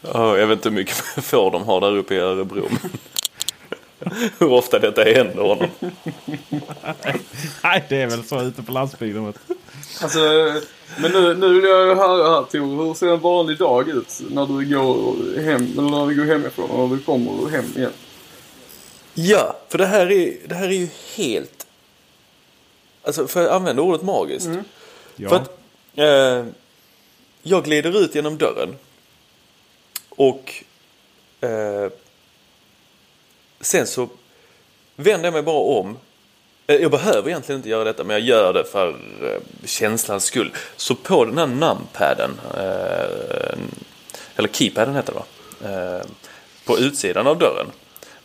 [0.00, 2.68] ja, jag vet inte hur mycket får de har där uppe i Örebro.
[4.38, 5.68] Hur ofta detta händer honom.
[7.62, 9.32] Nej, det är väl så ute på landsbygden.
[10.02, 10.18] Alltså,
[10.98, 14.46] men nu, nu vill jag höra här Tor, hur ser en vanlig dag ut när
[14.46, 17.92] du går hem, eller när du går hemifrån och när du kommer hem igen?
[19.14, 21.66] Ja, för det här är, det här är ju helt...
[23.02, 24.48] Alltså, för att använda ordet magiskt.
[25.16, 25.28] Ja.
[25.28, 25.50] För att
[25.94, 26.46] eh,
[27.42, 28.76] jag glider ut genom dörren.
[30.08, 30.64] Och
[31.40, 31.88] eh,
[33.60, 34.08] sen så
[34.96, 35.96] vänder jag mig bara om.
[36.66, 38.88] Eh, Jag behöver egentligen inte göra detta men jag gör det för
[39.22, 40.52] eh, känslans skull.
[40.76, 43.58] Så på den här numpaden, eh,
[44.36, 45.24] eller keypaden heter det va?
[46.64, 47.66] På utsidan av dörren.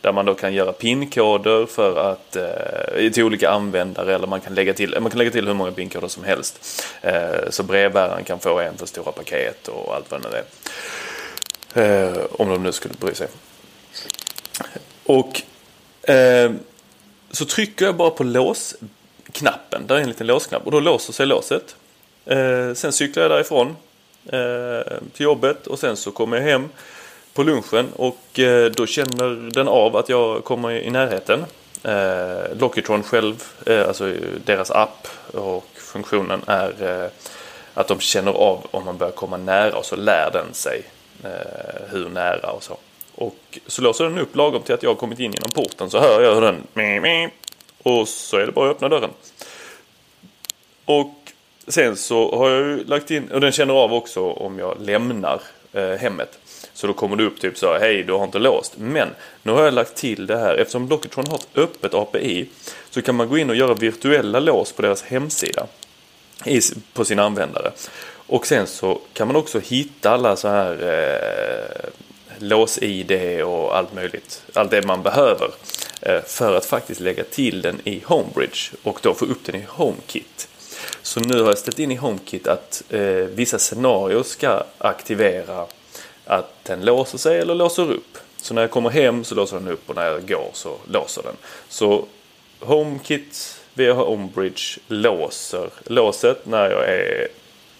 [0.01, 4.55] Där man då kan göra pinkoder för att, eh, till olika användare eller man kan
[4.55, 6.83] lägga till, man kan lägga till hur många pinkoder som helst.
[7.01, 10.43] Eh, så brevbäraren kan få en för stora paket och allt vad det nu är.
[11.73, 13.27] Eh, om de nu skulle bry sig.
[15.03, 15.41] Och
[16.09, 16.51] eh,
[17.31, 19.87] så trycker jag bara på låsknappen.
[19.87, 21.75] Där är en liten låsknapp och då låser sig låset.
[22.25, 23.75] Eh, sen cyklar jag därifrån
[24.25, 26.69] eh, till jobbet och sen så kommer jag hem
[27.39, 31.45] på lunchen och eh, då känner den av att jag kommer i närheten.
[31.83, 34.13] Eh, Lockitron själv, eh, alltså
[34.45, 37.09] deras app och funktionen är eh,
[37.73, 40.83] att de känner av om man börjar komma nära och så lär den sig
[41.23, 42.77] eh, hur nära och så.
[43.15, 45.99] Och så låser den upp lagom till att jag har kommit in genom porten så
[45.99, 47.31] hör jag hur den
[47.83, 49.11] och så är det bara att öppna dörren.
[50.85, 51.15] Och
[51.67, 55.41] sen så har jag ju lagt in, och den känner av också om jag lämnar
[55.73, 56.39] eh, hemmet.
[56.79, 58.73] Så då kommer det upp typ så här, hej du har inte låst.
[58.77, 59.09] Men
[59.43, 62.49] nu har jag lagt till det här, eftersom Lockitron har ett öppet API
[62.89, 65.67] så kan man gå in och göra virtuella lås på deras hemsida
[66.45, 66.61] i,
[66.93, 67.71] på sina användare.
[68.11, 71.89] Och sen så kan man också hitta alla så här eh,
[72.37, 74.43] lås-id och allt möjligt.
[74.53, 75.49] Allt det man behöver
[76.01, 79.65] eh, för att faktiskt lägga till den i Homebridge och då få upp den i
[79.67, 80.47] HomeKit.
[81.01, 85.65] Så nu har jag ställt in i HomeKit att eh, vissa scenarier ska aktivera
[86.29, 88.17] att den låser sig eller låser upp.
[88.37, 91.23] Så när jag kommer hem så låser den upp och när jag går så låser
[91.23, 91.35] den.
[91.69, 92.05] Så
[92.59, 97.27] HomeKit via HomeBridge låser låset när jag är,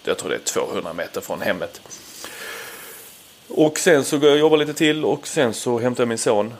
[0.04, 1.80] jag tror det är 200 meter från hemmet.
[3.48, 6.18] Och sen så går jag och jobbar lite till och sen så hämtar jag min
[6.18, 6.54] son.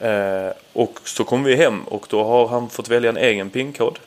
[0.00, 3.98] Eh, och så kommer vi hem och då har han fått välja en egen pinkod.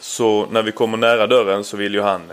[0.00, 2.30] Så när vi kommer nära dörren så vill ju han,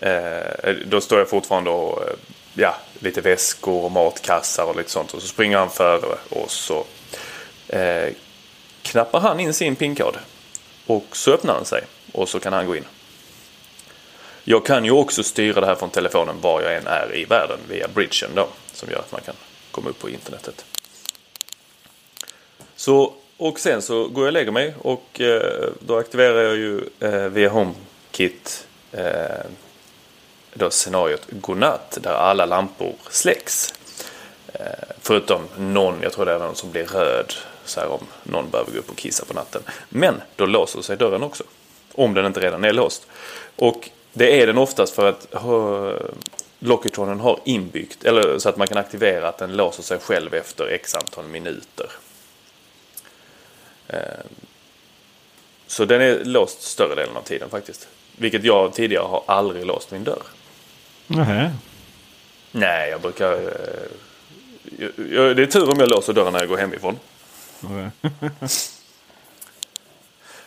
[0.00, 2.14] eh, eh, då står jag fortfarande och eh,
[2.54, 5.14] ja, lite väskor och matkassar och lite sånt.
[5.14, 6.84] Och så springer han före och så
[7.68, 8.12] eh,
[8.82, 10.16] knappar han in sin pinkod.
[10.86, 12.84] Och så öppnar han sig och så kan han gå in.
[14.44, 17.58] Jag kan ju också styra det här från telefonen var jag än är i världen
[17.68, 18.48] via bridgen då.
[18.72, 19.34] Som gör att man kan
[19.70, 20.64] komma upp på internetet.
[22.76, 26.80] Så, och sen så går jag och lägger mig och eh, då aktiverar jag ju
[27.00, 29.46] eh, via HomeKit eh,
[30.54, 33.74] då scenariot godnatt där alla lampor släcks.
[34.52, 38.50] Eh, förutom någon, jag tror det är någon som blir röd så här om någon
[38.50, 39.62] behöver gå upp och kissa på natten.
[39.88, 41.44] Men då låser sig dörren också.
[41.92, 43.06] Om den inte redan är låst.
[43.56, 45.26] Och det är den oftast för att
[46.58, 50.66] lockitronen har inbyggt, eller så att man kan aktivera att den låser sig själv efter
[50.66, 51.90] x antal minuter.
[53.88, 53.98] Eh,
[55.66, 57.88] så den är låst större delen av tiden faktiskt.
[58.16, 60.22] Vilket jag tidigare har aldrig låst min dörr.
[61.06, 61.52] Nähä.
[62.52, 63.32] Nej, jag brukar...
[63.32, 63.48] Uh,
[64.96, 66.98] jag, det är tur om jag låser dörren när jag går hemifrån.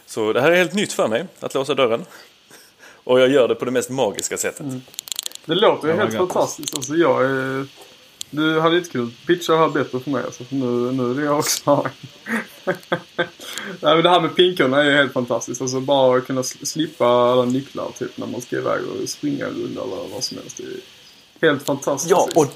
[0.06, 2.06] Så det här är helt nytt för mig, att låsa dörren.
[3.04, 4.66] Och jag gör det på det mest magiska sättet.
[5.46, 6.76] Det låter ju Ja, helt fantastiskt.
[6.76, 7.68] Alltså jag är...
[8.30, 10.24] Du hade inte kunnat pitcha det här bättre för mig.
[10.24, 11.90] Alltså, för nu, nu är det jag också.
[13.82, 15.62] Nej men det här med pinkorna är ju helt fantastiskt.
[15.62, 19.82] Alltså bara kunna slippa alla nycklar typ när man ska iväg och springa en runda
[19.82, 20.58] eller vad som helst.
[20.58, 22.12] Det är helt fantastiskt.
[22.12, 22.54] Ja, och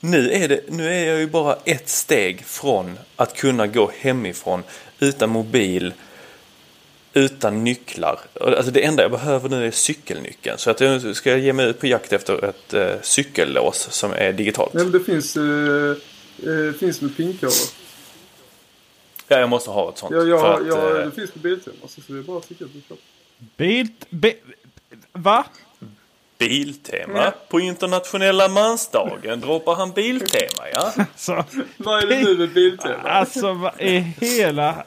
[0.00, 4.62] nu är, det, nu är jag ju bara ett steg från att kunna gå hemifrån
[4.98, 5.92] utan mobil,
[7.14, 8.20] utan nycklar.
[8.40, 10.58] Alltså det enda jag behöver nu är cykelnyckeln.
[10.58, 14.32] Så att jag ska ge mig ut på jakt efter ett eh, cykellås som är
[14.32, 14.72] digitalt.
[14.74, 15.42] Nej men det finns, eh,
[16.68, 17.54] eh, finns med pinkoder.
[19.28, 20.12] Ja, jag måste ha ett sånt.
[20.14, 22.38] Ja, jag, för har- att, jag, eh, det finns på Biltema så det är bara
[22.38, 22.96] att skicka det.
[23.56, 23.88] Bil...
[24.10, 24.34] Bi,
[25.12, 25.44] va?
[26.38, 27.32] Biltema.
[27.48, 30.92] På internationella mansdagen droppar han Biltema, ja.
[31.16, 31.44] Så,
[31.76, 32.94] Vad är det nu med Biltema?
[33.02, 34.84] alltså vad i hela...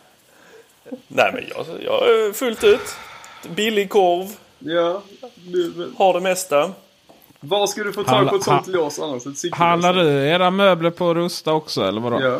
[1.08, 2.95] Nej, men jag, jag är fullt ut.
[3.56, 4.28] Billig korv,
[4.60, 5.02] Ja,
[5.36, 6.71] du, men, har det mesta.
[7.39, 9.24] var ska du få tag på ett sånt lås annars?
[9.52, 12.21] Handlar du era möbler på Rusta också eller vadå?
[12.21, 12.39] Ja.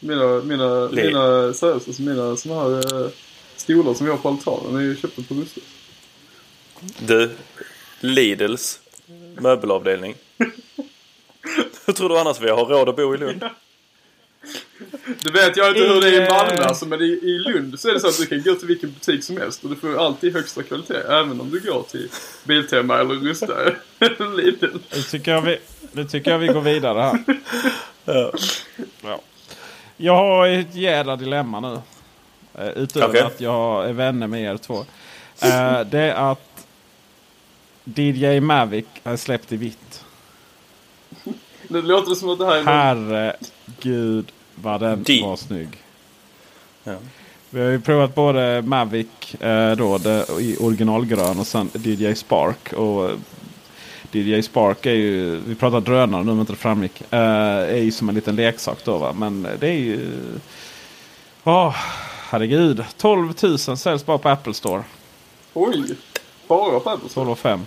[0.00, 3.10] Mina, mina, Le- mina, seriöst, alltså mina såna här eh,
[3.56, 5.60] stolar som vi har på altanen är ju köpta på Rusta.
[6.98, 7.30] Du,
[8.00, 8.80] Lidls
[9.38, 10.14] möbelavdelning.
[11.86, 13.44] Hur tror du annars vi har råd att bo i Lund?
[15.22, 17.80] Det vet jag inte hur det är i eh, Malmö alltså, men i, i Lund
[17.80, 19.76] så är det så att du kan gå till vilken butik som helst och du
[19.76, 20.94] får alltid högsta kvalitet.
[21.08, 22.08] Även om du går till
[22.44, 23.54] Biltema eller Rusta
[23.98, 24.66] eller Lidl.
[24.90, 25.58] Det tycker jag vi,
[25.92, 27.18] Nu tycker jag vi går vidare här.
[29.02, 29.20] ja.
[30.02, 31.72] Jag har ett jädra dilemma nu.
[32.64, 33.20] Uh, utöver Okej.
[33.20, 34.74] att jag är vänner med er två.
[34.74, 36.66] Uh, det är att
[37.84, 40.04] DJ Mavic är släppt i vitt.
[41.68, 42.64] Det låter som att det här är.
[42.64, 45.20] Herregud vad den D.
[45.22, 45.68] var snygg.
[46.84, 46.94] Ja.
[47.50, 52.72] Vi har ju provat både Mavic eh, då, det, i originalgrön och sen DJ Spark.
[52.72, 53.16] Och eh,
[54.12, 57.02] DJ Spark är ju, vi pratar drönare nu om inte det framgick.
[57.10, 59.12] Eh, är ju som en liten leksak då va.
[59.12, 60.08] Men det är ju...
[61.44, 61.76] Åh,
[62.28, 62.84] herregud.
[62.96, 64.82] 12 000 säljs bara på Apple Store.
[65.54, 65.96] Oj!
[66.48, 67.24] Bara på Apple Store.
[67.24, 67.60] 12 och 5.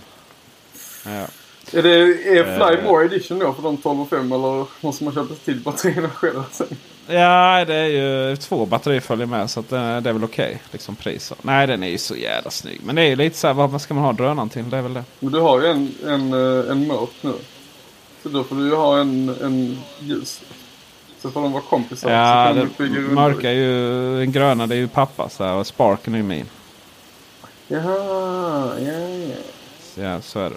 [1.04, 1.26] Ja.
[1.72, 1.90] Är det
[2.38, 2.84] är Fly Eh.
[2.84, 6.42] More Edition då för de 12 och 5 eller måste man köpa till batterierna själv
[6.52, 6.66] sen?
[7.06, 10.62] Ja, det är ju två batterier följer med så det, det är väl okej.
[10.72, 11.32] liksom pris.
[11.42, 12.80] Nej, den är ju så jävla snygg.
[12.84, 14.70] Men det är ju lite så här, vad ska man ha drönaren till?
[14.70, 15.04] Det är väl det.
[15.20, 17.32] Men du har ju en, en, eh, en mörk nu.
[18.22, 20.42] Så då får du ju ha en, en ljus.
[21.22, 22.08] Så får de vara kompisar.
[22.08, 22.56] så Ja, kan
[22.88, 26.14] det du mörka är ju, den gröna det är ju pappa så här, och sparken
[26.14, 26.46] är ju min.
[27.68, 28.92] Jaha, ja,
[29.28, 29.36] ja.
[29.94, 30.56] Så, ja, så är det.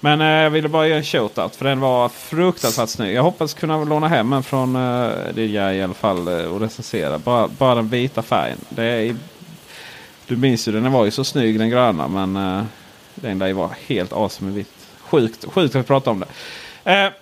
[0.00, 3.14] Men eh, jag ville bara ge en shoutout för den var fruktansvärt snygg.
[3.16, 7.18] Jag hoppas kunna låna hem en från eh, DJ i alla fall eh, och recensera.
[7.18, 8.58] Bara, bara den vita färgen.
[8.68, 9.16] Det är,
[10.26, 12.64] du minns ju den var ju så snygg den gröna men eh,
[13.14, 14.88] den där var helt awesome i vitt.
[15.00, 16.26] Sjukt, sjukt att prata om det.
[16.92, 17.12] Eh,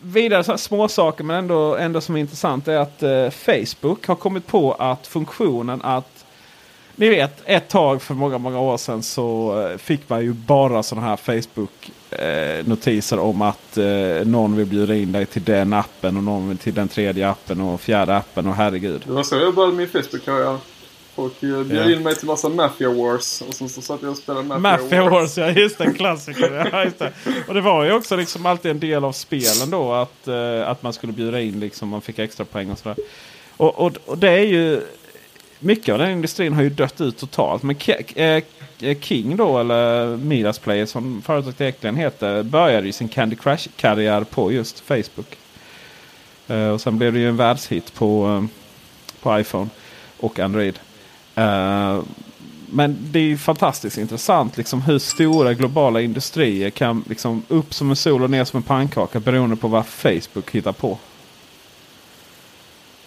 [0.00, 4.06] vidare så här små saker men ändå, ändå som är intressant är att eh, Facebook
[4.06, 6.23] har kommit på att funktionen att
[6.96, 10.82] ni vet, ett tag för många, många år sedan så eh, fick man ju bara
[10.82, 13.84] sådana här Facebook-notiser om att eh,
[14.26, 17.80] någon vill bjuda in dig till den appen och någon till den tredje appen och
[17.80, 19.02] fjärde appen och herregud.
[19.06, 20.56] Det var så jag började min Facebook-karriär.
[21.14, 21.94] Folk eh, bjöd Ja.
[21.96, 23.42] in mig till massa Mafia Wars.
[23.48, 25.12] Och sen så satt jag och spelade Mafia, Mafia Wars.
[25.12, 26.68] Wars, ja just det, en klassiker.
[26.72, 27.12] Ja, just det.
[27.48, 30.82] Och det var ju också liksom alltid en del av spelen då att, eh, att
[30.82, 32.96] man skulle bjuda in liksom, man fick extra poäng och sådär.
[33.56, 34.80] Och, och, och det är ju
[35.64, 37.62] mycket av den industrin har ju dött ut totalt.
[37.62, 37.76] Men
[38.14, 38.42] eh,
[38.80, 44.24] eh, King då, eller Midas Play som företaget egentligen heter, började ju sin Candy Crush-karriär
[44.24, 45.36] på just Facebook.
[46.46, 48.46] Eh, och sen blev det ju en världshit på,
[49.22, 49.68] på iPhone
[50.20, 50.78] och Android.
[52.70, 57.90] Men det är ju fantastiskt intressant liksom hur stora globala industrier kan liksom upp som
[57.90, 60.98] en sol och ner som en pannkaka beroende på vad Facebook hittar på.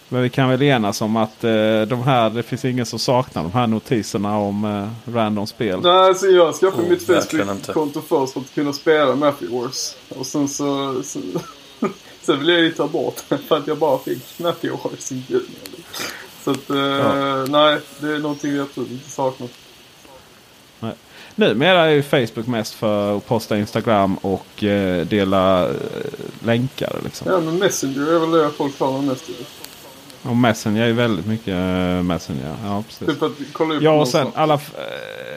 [0.08, 3.42] Men vi kan väl enas om att eh, de här, det finns ingen som saknar
[3.42, 5.80] de här notiserna om eh, random spel.
[5.82, 7.06] Nej, alltså jag skaffade Oh, mitt.
[7.06, 9.94] Facebook-konto först för att kunna spela Mafia Wars.
[10.08, 11.02] Och sen så...
[11.02, 11.20] så
[12.22, 15.44] sen ville jag ju ta bort för att jag bara fick Mafia Wars i juni.
[16.44, 19.48] Så att, eh, nej, det är någonting jag absolut inte saknar.
[21.38, 25.74] Numera är ju Facebook mest för att posta Instagram och eh, dela eh,
[26.44, 27.00] länkar.
[27.04, 27.28] Liksom.
[27.30, 29.36] Ja, men Messenger är väl det folk talar mest i.
[30.22, 32.56] Och Messenger är väldigt mycket eh, Messenger.
[32.64, 33.08] Ja, precis.
[33.08, 34.54] Typ att kolla upp Ja och sen alla...
[34.54, 34.60] eh,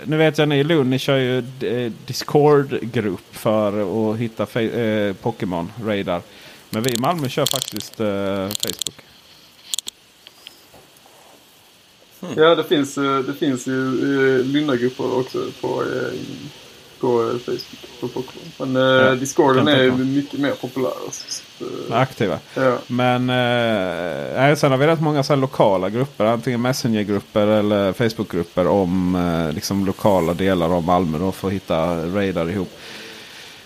[0.06, 5.14] Nu vet jag ni i Lund ni kör ju eh, Discord-grupp för att hitta eh,
[5.14, 6.22] Pokémon Radar.
[6.70, 8.08] Men vi i Malmö kör faktiskt eh,
[8.48, 8.96] Facebook.
[12.36, 13.88] Ja, det finns, det finns ju
[14.40, 15.84] eh, Lyndagrupper också på,
[17.02, 18.00] på eh, Facebook.
[18.00, 18.74] På Pokémon.
[18.74, 20.92] Men eh, Ja, Discorden är mycket mer populär.
[21.90, 22.40] Eh, Aktiva.
[22.56, 22.78] ja.
[22.88, 26.26] Men eh, sen har vi rätt många så lokala grupper.
[26.26, 31.18] Antingen Messenger-grupper eller Facebook-grupper om eh, liksom lokala delar av Malmö.
[31.20, 32.70] Då, för att hitta Radar ihop.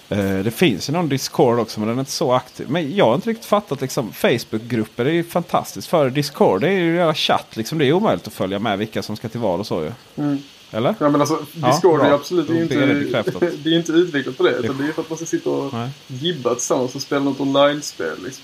[0.10, 2.70] Eh, det finns ju någon Discord också men den är inte så aktiv.
[2.70, 5.88] Men jag har inte riktigt fattat liksom Facebook-grupper är ju fantastiskt.
[5.88, 7.78] För Discord det är ju jävla chatt liksom.
[7.78, 9.92] Det är omöjligt att följa med vilka som ska till val och så ju.
[10.24, 10.38] Mm.
[10.76, 10.96] Eller?
[11.00, 12.08] Ja men alltså Ja, Discord bra.
[12.08, 12.76] är absolut Då inte,
[13.64, 14.50] det är inte utvecklat på det.
[14.58, 15.90] Utan det är för att man ska sitta och Nej.
[16.08, 18.18] gibba tillsammans och spela något online-spel.
[18.24, 18.44] Liksom.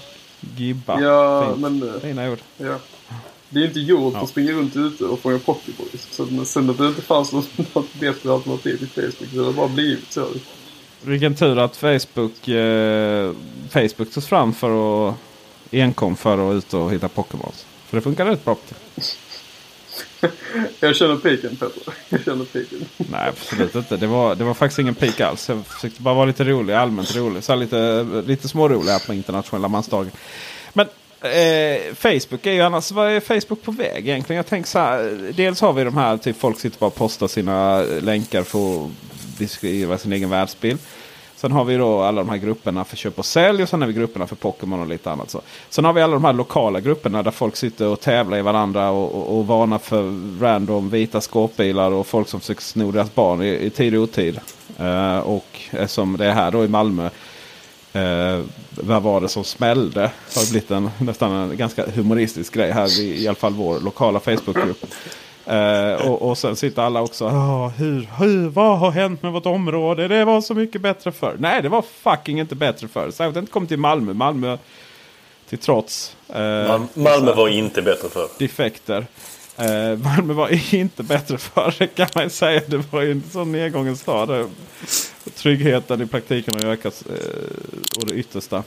[0.58, 1.02] Gibba.
[1.02, 1.60] Ja, Fint.
[1.60, 1.90] men...
[1.96, 2.40] eh, Fina ord.
[2.58, 2.76] Ja.
[3.50, 4.22] Det är inte gjort Ja.
[4.22, 5.40] att springa runt ute och fånga.
[6.12, 7.48] Så att- men sen att det inte fanns något,
[8.00, 10.26] bättre alternativ till Facebook så det har bara blivit så.
[11.02, 13.34] Vilken tur att Facebook, eh,
[13.70, 15.16] Facebook togs fram för att
[15.72, 17.66] enkom för att ut och hitta Pokémons.
[17.88, 18.58] För det funkar rätt bra.
[20.80, 21.94] Jag känner piken Petter.
[22.10, 22.86] Jag känner piken.
[22.98, 23.98] Nej absolut inte.
[23.98, 25.50] Det var, det var faktiskt ingen pik alls.
[25.50, 27.44] Jag försökte bara vara lite rolig, allmänt rolig.
[27.44, 30.12] Så lite, lite smårolig här på internationella mansdagen.
[30.74, 30.88] Men
[31.22, 34.38] eh, Facebook är ju annars, vad är Facebook på väg egentligen?
[34.38, 35.32] Jag tänker så här.
[35.36, 38.92] Dels har vi de här, typ folk sitter bara och postar sina länkar för att
[39.40, 40.80] beskriva sin egen världsbild.
[41.42, 43.88] Sen har vi då alla de här grupperna för köp och sälj och sen har
[43.88, 45.30] vi grupperna för Pokémon och lite annat.
[45.30, 45.42] Så.
[45.70, 48.90] Sen har vi alla de här lokala grupperna där folk sitter och tävlar i varandra
[48.90, 50.04] och, och, och varnar för
[50.42, 54.40] random vita skåpbilar och folk som försöker sno deras barn i, i tid och otid.
[54.80, 57.10] Uh, och som det är här då i Malmö.
[57.96, 60.02] Uh, vad var det som smällde?
[60.34, 63.00] Det har blivit en, nästan en ganska humoristisk grej här.
[63.00, 64.86] I, i alla fall vår lokala Facebookgrupp.
[65.46, 67.26] Eh, och, och sen sitter alla också.
[67.28, 70.08] "Ah, hur, hur, vad har hänt med vårt område?
[70.08, 71.36] Det var så mycket bättre förr.
[71.40, 73.12] Nej, det var fucking inte bättre förr.
[73.12, 74.14] Särskilt inte kommit till Malmö.
[74.14, 74.58] Malmö
[75.50, 76.16] till trots.
[76.30, 78.28] eh, Mal- Malmö var inte bättre för.
[78.40, 79.06] defekter.
[79.58, 82.62] Eh, Malmö var inte bättre förr det kan man säga.
[82.68, 84.50] Det var ju en sån nedgången stad.
[85.36, 88.64] Tryggheten i praktiken har ökat eh, och det yttersta.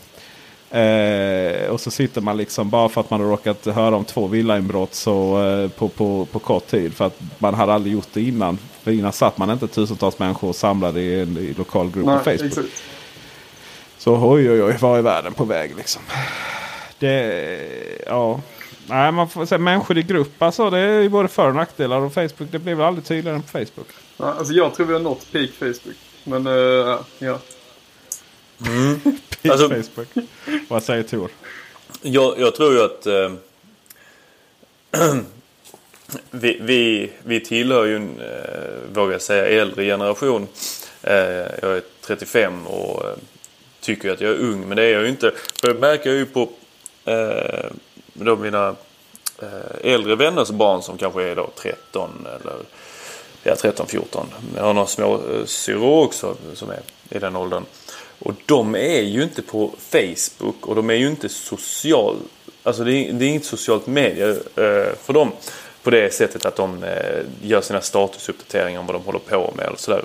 [0.75, 4.27] Eh, och så sitter man liksom bara för att man har råkat höra om två
[4.27, 6.95] villainbrott så, eh, på, på, på kort tid.
[6.95, 8.59] För att man hade aldrig gjort det innan.
[8.83, 12.43] För innan satt man inte tusentals människor samlade i en i lokal grupp på Facebook.
[12.43, 12.69] exakt.
[13.99, 16.03] Så oj oj oj, var är världen på väg liksom?
[16.99, 17.59] Det,
[18.07, 18.41] ja.
[18.87, 20.71] Nej, man får säga människor i grupp alltså.
[20.71, 22.01] Det är både för och nackdelar.
[22.01, 23.89] Och Facebook, det blir väl aldrig tydligare än på Facebook.
[24.17, 25.97] Ja, alltså jag tror vi har nått peak Facebook.
[26.25, 27.39] Men eh, ja.
[29.51, 30.09] Alltså- Facebook.
[30.69, 31.31] Vad säger Tor?
[32.03, 33.33] Jag, jag tror ju att eh,
[36.31, 40.49] vi, vi, vi tillhör ju en, eh, vågar jag säga, äldre generation.
[41.03, 41.15] Eh,
[41.63, 43.03] jag är 35 och
[43.81, 45.33] tycker att jag är ung, men det är jag ju inte.
[45.61, 46.51] För det märker jag ju på
[48.13, 48.77] då mina
[49.81, 52.57] äldre vänners barn som kanske är då 13 eller
[53.43, 54.27] ja, 13-14.
[54.57, 57.65] Jag har några små syror också som är i den åldern.
[58.25, 62.17] Och de är ju inte på Facebook och de är ju inte social.
[62.63, 65.33] Alltså det är, det är inget socialt medie eh, för dem.
[65.83, 69.67] På det sättet att de eh, gör sina statusuppdateringar om vad de håller på med
[69.67, 70.05] eller sådär.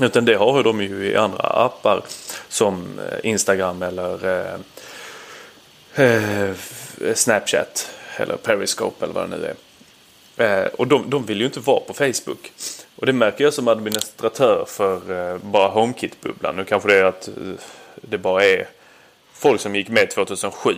[0.00, 2.02] Utan det har de ju i andra appar
[2.48, 4.26] som eh, Instagram eller
[5.94, 6.54] eh, eh,
[7.14, 9.54] Snapchat eller Periscope eller vad det nu är.
[10.36, 12.52] Eh, och de, de vill ju inte vara på Facebook.
[12.98, 16.56] Och det märker jag som administratör för eh, bara HomeKit-bubblan.
[16.56, 17.34] Nu kanske det är att eh,
[17.94, 18.68] det bara är
[19.32, 20.74] folk som gick med 2007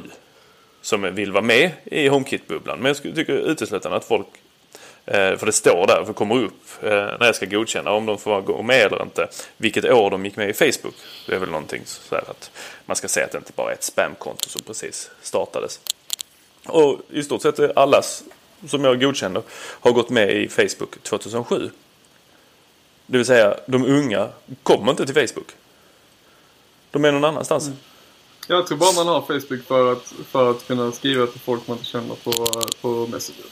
[0.82, 2.78] som vill vara med i HomeKit-bubblan.
[2.78, 4.26] Men jag tycker uteslutande att folk,
[5.06, 8.18] eh, för det står där, för det kommer upp när jag ska godkänna om de
[8.18, 10.94] får gå med eller inte, vilket år de gick med i Facebook.
[11.26, 12.50] Det är väl någonting så här att
[12.86, 15.80] man ska säga att det inte bara är ett spamkonto som precis startades.
[16.66, 18.24] Och i stort sett allas
[18.68, 19.42] som jag godkänner
[19.80, 21.70] har gått med i Facebook 2007.
[23.10, 24.28] Det vill säga, de unga
[24.62, 25.48] kommer inte till Facebook.
[26.90, 27.70] De är någon annanstans.
[28.48, 31.76] Jag tror bara man har Facebook för att, för att kunna skriva till folk man
[31.76, 32.32] inte känner på,
[32.80, 33.44] på Messenger.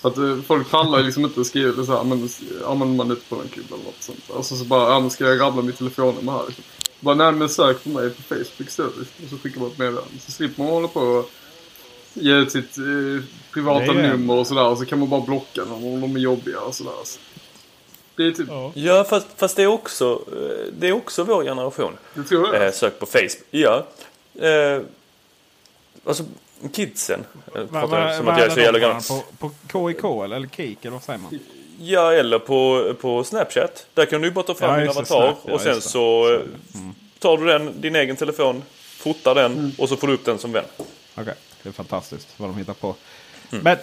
[0.00, 2.28] Så att eh, folk pallar liksom inte skriva så här, men
[2.66, 4.30] använder man ute på en kul eller något sånt.
[4.30, 6.64] Och så, så bara, ja men ska jag rabbla mitt telefonnummer här liksom.
[7.00, 8.94] Bara, nej men sök på mig på Facebook istället.
[8.96, 10.10] Och så skickar man ett meddelande.
[10.26, 11.30] Så slipper man hålla på och
[12.14, 14.64] ge ut sitt eh, privata är- nummer och sådär.
[14.68, 16.92] Och så kan man bara blocka dem om de är jobbiga och sådär.
[17.04, 17.18] Så.
[18.16, 21.96] Det är typ, Ja, fast, fast det, är också, eh, det är också vår generation.
[22.14, 22.66] det tror jag.
[22.66, 23.44] Eh, sök på Facebook.
[23.50, 23.86] Ja.
[24.40, 24.80] Eh,
[26.04, 26.24] alltså,
[26.72, 27.24] kidsen.
[27.54, 29.02] Jag pratar som att jag är så jävla gammal.
[29.38, 31.38] På, på KIK eller, eller KIK eller vad säger man?
[31.80, 33.86] Ja, eller på, på Snapchat.
[33.94, 35.80] Där kan du bara ta fram Ja, din avatar Snap, ja, och sen det.
[35.80, 36.40] så eh,
[37.18, 38.62] tar du den, din egen telefon,
[38.98, 40.64] fotar den och så får du upp den som vän.
[41.14, 42.94] Okej, det är fantastiskt vad de hittar på.
[43.52, 43.64] Mm.
[43.64, 43.78] Men eh,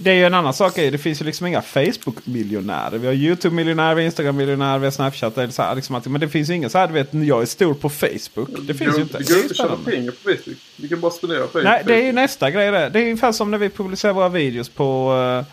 [0.00, 0.74] det är ju en annan sak.
[0.74, 2.98] Det finns ju liksom inga Facebook-miljonärer.
[2.98, 5.38] Vi har YouTube-miljonärer, vi har Instagram-miljonärer, vi har Snapchat.
[5.38, 7.42] Är så här, liksom att, men det finns ju ingen så här, du vet, jag
[7.42, 8.48] är stor på Facebook.
[8.66, 9.18] Det finns ju inte.
[9.18, 10.58] Det går inte att tjäna pengar på Facebook.
[10.76, 12.88] Vi kan bara spendera pengar Nej, det är ju nästa grej det.
[12.88, 15.52] Det är ungefär som när vi publicerar våra videos på eh,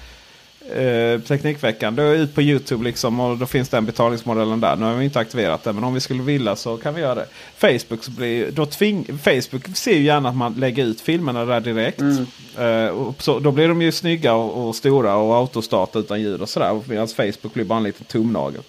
[0.71, 1.95] eh, Teknikveckan.
[1.95, 4.75] Då är ut på YouTube liksom och då finns den betalningsmodellen där.
[4.75, 7.15] Nu har vi inte aktiverat den men om vi skulle vilja så kan vi göra
[7.15, 7.27] det.
[7.57, 12.01] Facebook, blir, då tving, Facebook ser ju gärna att man lägger ut filmerna där direkt.
[12.57, 16.41] Eh, och så, då blir de ju snygga och, och stora och autostarta utan ljud
[16.41, 16.81] och sådär.
[16.85, 18.61] Medan Facebook blir bara en liten tumnagel.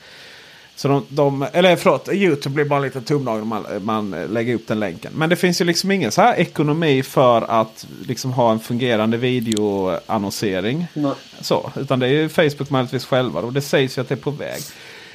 [0.76, 4.54] Så de, de, eller förlåt, YouTube blir bara en liten tumnagel om man, man lägger
[4.54, 5.12] upp den länken.
[5.14, 9.16] Men det finns ju liksom ingen så här ekonomi för att liksom ha en fungerande
[9.16, 10.86] videoannonsering.
[10.94, 11.12] Nej.
[11.40, 14.16] Så, utan det är ju Facebook möjligtvis själva och det sägs ju att det är
[14.16, 14.62] på väg.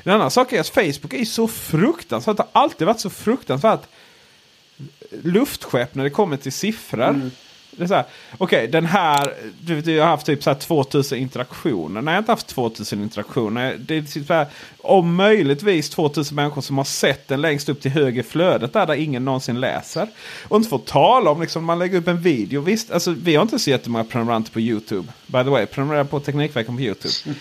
[0.04, 3.82] En annan sak är att Facebook är så fruktansvärt, det har alltid varit så fruktansvärt
[5.24, 7.32] luftskepp när det kommer till siffror.
[7.72, 8.06] Det är så här,
[8.38, 12.02] Okej, den här, du, du har haft typ så här 2000 interaktioner.
[12.02, 13.78] Nej, jag har inte haft 2000 interaktioner.
[13.80, 14.48] Det är typ så här,
[14.78, 18.96] om möjligtvis 2000 människor som har sett den längst upp till höger flödet där, där
[18.96, 20.08] ingen någonsin läser.
[20.48, 22.62] Och inte får tala om liksom, man lägger upp en video.
[22.62, 25.08] Visst, alltså, vi har inte så jättemånga prenumeranter på YouTube.
[25.26, 27.14] By the way, prenumerera på Teknikveckan på YouTube.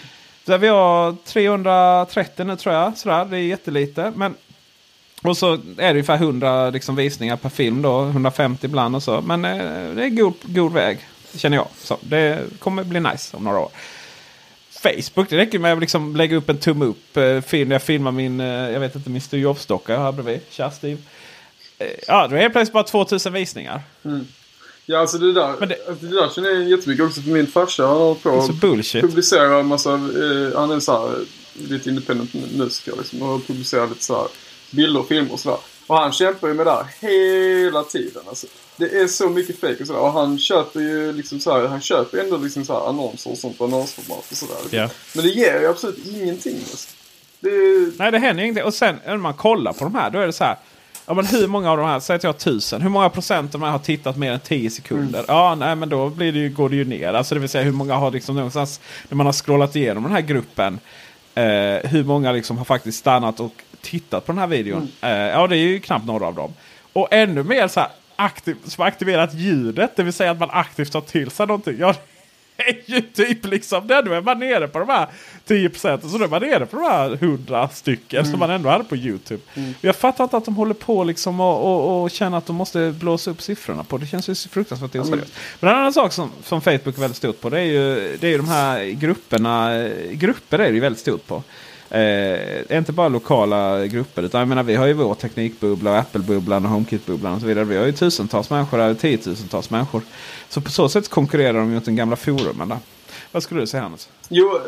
[0.44, 2.98] Där vi har 330 nu tror jag.
[2.98, 4.12] Sådär, det är jättelite.
[4.16, 4.34] Men
[5.22, 8.02] och så är det ungefär 100 liksom, visningar per film då.
[8.04, 9.20] 150 ibland och så.
[9.20, 10.98] Men eh, det är god, god väg.
[11.36, 11.68] Känner jag.
[11.82, 13.70] Så det kommer bli nice om några år.
[14.82, 17.16] Facebook, det räcker med att liksom lägga upp en tumme upp.
[17.16, 20.40] Eh, film, jag filmar min, eh, jag vet inte, min Steve Jobs-docka här bredvid.
[20.50, 20.98] Tja Steve.
[21.78, 23.82] eh, ja, då är det plötsligt bara 2000 visningar.
[24.86, 25.76] Ja, alltså det där, Men det...
[25.88, 27.86] Alltså det där känner jag jättemycket också för min farsa.
[27.86, 29.02] Han håller på Det är så att bullshit.
[29.02, 31.18] publicera en massa, eh, han är så här,
[31.68, 33.22] lite independent musiker liksom.
[33.22, 34.28] Och publicerar lite så här
[34.70, 35.58] bilder och filmer och sådär.
[35.86, 38.22] Och han kämpar ju med det här hela tiden.
[38.28, 38.46] Alltså,
[38.76, 40.00] det är så mycket fake och sådär.
[40.00, 43.38] Och han köper ju liksom så här, han köper ändå liksom så här annonser och
[43.38, 44.56] sånt, annonsformat och sådär.
[44.70, 44.88] Ja.
[45.14, 46.56] Men det ger ju absolut ingenting.
[46.56, 46.88] Alltså.
[47.40, 47.50] Det
[47.98, 48.64] Nej, det händer ingenting.
[48.64, 50.56] Och sen när man kollar på de här, då är det så här.
[51.06, 52.82] Ja, men hur många av de här, säg att jag har tusen.
[52.82, 55.24] Hur många procent av de här har tittat mer än 10 sekunder?
[55.28, 57.12] Ja, nej, men då blir det ju, går det ju ner.
[57.12, 60.12] Alltså det vill säga hur många har liksom någonstans, när man har scrollat igenom den
[60.12, 60.80] här gruppen.
[61.38, 64.88] Eh, hur många liksom har faktiskt stannat och tittat på den här videon?
[65.00, 66.54] Eh, ja, det är ju knappt några av dem.
[66.92, 69.96] Och ännu mer så här aktiv, som aktiverat ljudet.
[69.96, 71.76] Det vill säga att man aktivt tar till sig någonting.
[71.78, 71.98] Ja, det
[72.66, 74.02] är ju typ liksom det.
[74.02, 75.06] Nu är man nere på de här
[75.44, 76.10] 10 procenten.
[76.10, 78.96] Så nu är man nere på de här 100 stycken som man ändå hade på
[78.96, 79.42] YouTube.
[79.80, 82.94] Jag fattar inte att de håller på liksom och, och, och känner att de måste
[83.00, 83.98] blåsa upp siffrorna på.
[83.98, 85.32] Det känns ju fruktansvärt oseriöst.
[85.60, 87.50] Men en annan sak som, som Facebook är väldigt stort på.
[87.50, 89.88] Det är ju, det är ju de här grupperna.
[90.12, 91.42] Grupper är det ju väldigt stort på.
[91.90, 94.22] Eh, inte bara lokala grupper.
[94.22, 97.64] Utan jag menar, vi har ju vår teknikbubbla, och Apple-bubblan och HomeKit-bubblan och så vidare.
[97.64, 100.02] Vi har ju tusentals människor, eller tiotusentals människor.
[100.48, 102.68] Så på så sätt konkurrerar de ju mot den gamla forumen.
[102.68, 102.78] Där.
[103.32, 104.08] Vad skulle du säga Hannes?
[104.28, 104.62] Jo, eh,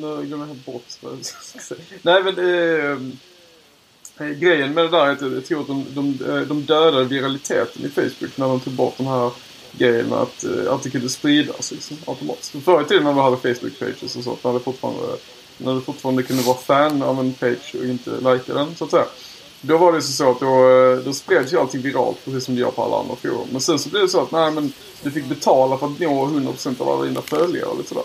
[0.00, 1.80] nu glömmer jag bort vad jag ska säga.
[2.02, 6.24] Nej, men eh, eh, grejen med det där är att jag tror att de, de,
[6.30, 9.30] eh, de dödade viraliteten i Facebook när de tog bort de här
[9.72, 12.50] grejen med att, eh, att det kunde spridas liksom, automatiskt.
[12.50, 14.44] För Förr i tiden när vi hade Facebook-pages och sånt.
[14.44, 15.02] när det fortfarande,
[15.58, 18.90] när du fortfarande kunde vara fan av en page och inte likea den, så att
[18.90, 19.06] säga.
[19.60, 22.60] Då var det så att då, eh, då spreds ju allting viralt precis som det
[22.60, 23.48] gör på alla andra forum.
[23.50, 26.26] Men sen så blev det så att nej men du fick betala för att nå
[26.26, 28.04] 100% av alla dina följare och lite sådär.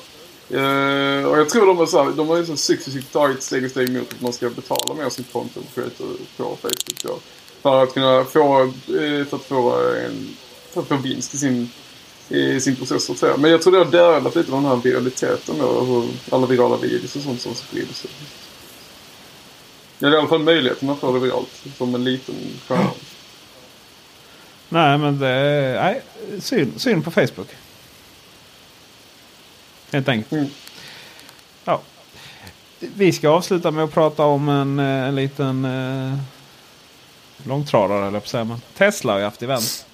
[0.54, 3.72] Uh, och jag tror de har, så här, de har liksom successivt tagit steg och
[3.72, 7.04] steg mot att man ska betala mer som content creator på Facebook.
[7.04, 7.20] Då,
[7.62, 9.76] för att kunna få, eh, för att få,
[10.06, 10.36] en,
[10.74, 11.70] för att få vinst i sin,
[12.32, 13.38] i sin process så att säga.
[13.38, 15.84] Men jag tror det har dödat lite den här viraliteten då.
[15.84, 18.06] hur Alla virala videos och sånt som sprids.
[20.00, 22.36] Ja, det är i alla fall möjligheten att få det viralt som en liten
[22.68, 22.92] stjärna.
[24.70, 26.02] Nej, men det är nej,
[26.42, 27.48] synd, synd på Facebook.
[29.92, 30.32] Helt enkelt.
[30.32, 30.50] Mm.
[31.66, 31.82] Ja.
[32.80, 36.18] Vi ska avsluta med att prata om en, eh, en liten eh,
[37.48, 39.86] långtradare, eller på Tesla har ju haft event.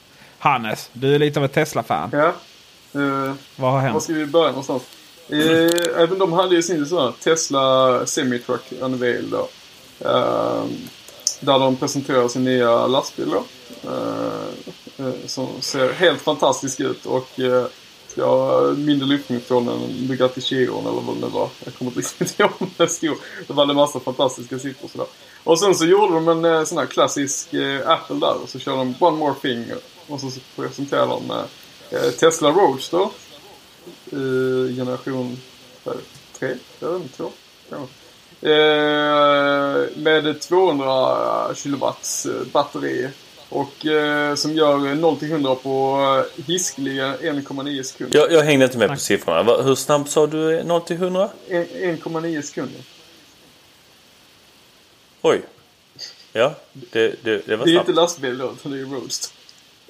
[0.48, 2.10] Hannes, du är lite av ett Tesla-fan.
[2.14, 2.28] Ja.
[2.28, 4.04] Eh, Vad har Var hänt?
[4.04, 4.84] ska vi börja någonstans?
[5.30, 9.48] Eh, även de hade ju sin sån Tesla Semitruck Unveil då.
[10.10, 10.64] Eh,
[11.40, 13.44] där de presenterar sin nya lastbil då.
[13.92, 17.30] Eh, som ser helt fantastisk ut och
[18.08, 21.50] ska ha mindre lyftfunktion än Bugatti Chiron eller vad det nu var.
[21.66, 23.18] Jag kommer inte riktigt ihåg vad det stod.
[23.48, 25.08] Det var en massa fantastiska siffror sådär.
[25.44, 27.48] Och sen så gjorde de en sån här klassisk
[27.86, 29.66] Apple där och så körde de One More Thing
[30.08, 31.32] och så presenterade de
[31.92, 33.10] eh, Tesla Roadster
[34.12, 35.38] eh, generation
[36.40, 37.32] 3, jag vet inte, 2.
[38.42, 43.10] Eh, med 200 kilowatts eh, batteri.
[43.50, 46.00] Och eh, som gör 0 till 100 på
[46.38, 48.20] eh, hiskeliga 1,9 sekunder.
[48.20, 49.62] Jag, jag hängde inte med på siffrorna.
[49.64, 51.30] Hur snabbt sa du 0 till 100?
[51.50, 51.66] En-
[51.98, 52.82] 1,9 sekunder.
[55.22, 55.42] Oj.
[56.34, 57.90] Ja, det, det, det var Det är snabbt.
[57.90, 59.37] inte lastbil då, utan det är Roadster.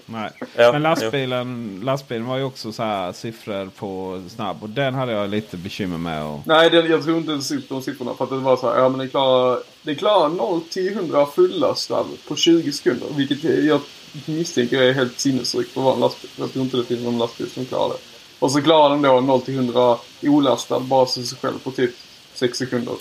[0.10, 0.32] Nej.
[0.56, 4.64] Ja, Men lastbilen, lastbilen var ju också så här siffror på snabb.
[4.64, 6.24] Och den hade jag lite bekymmer med.
[6.24, 6.40] Och...
[6.46, 8.14] Nej, det, jag tror inte ens ut de siffrorna.
[8.14, 11.26] För att det var så här, ja men den klarar, den klarar 0 till 100
[11.26, 13.08] fullastad på 20 sekunder.
[13.16, 13.82] Vilket jag
[14.26, 16.32] misstänker är helt sinnessjukt för att vara en lastbil.
[16.36, 18.00] Jag tror inte det finns någon lastbil som klarar det.
[18.40, 21.92] Och så klarar den då 0 till 100 olastad bara sig själv på typ
[22.34, 22.94] 6 sekunder.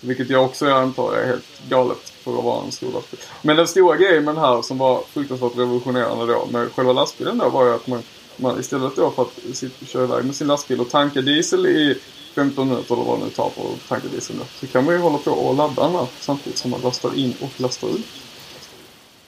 [0.00, 3.20] Vilket jag också antar är helt galet för att vara en stor lastbil.
[3.42, 7.38] Men den stora grejen med den här som var fruktansvärt revolutionerande då med själva lastbilen
[7.38, 8.02] då var ju att man,
[8.36, 11.98] man istället då för att sitta, köra iväg med sin lastbil och tanka diesel i
[12.34, 14.94] 15 minuter eller vad det nu tar på att tanka diesel då, Så kan man
[14.94, 18.06] ju hålla på och ladda den här samtidigt som man lastar in och lastar ut.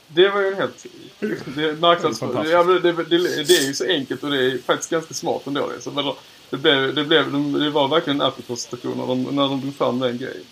[0.09, 0.87] Det var ju en helt...
[1.21, 4.91] Det, är marknads, Det det, det, det är ju så enkelt och det är faktiskt
[4.91, 5.69] ganska smart ändå.
[5.69, 6.05] Det, så, men
[6.51, 9.99] det, blev, det, blev, det var verkligen en Apple-presentation när de, när de drog fram
[9.99, 10.45] den grejen.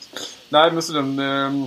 [0.48, 1.18] Nej men så den...
[1.18, 1.66] Eh,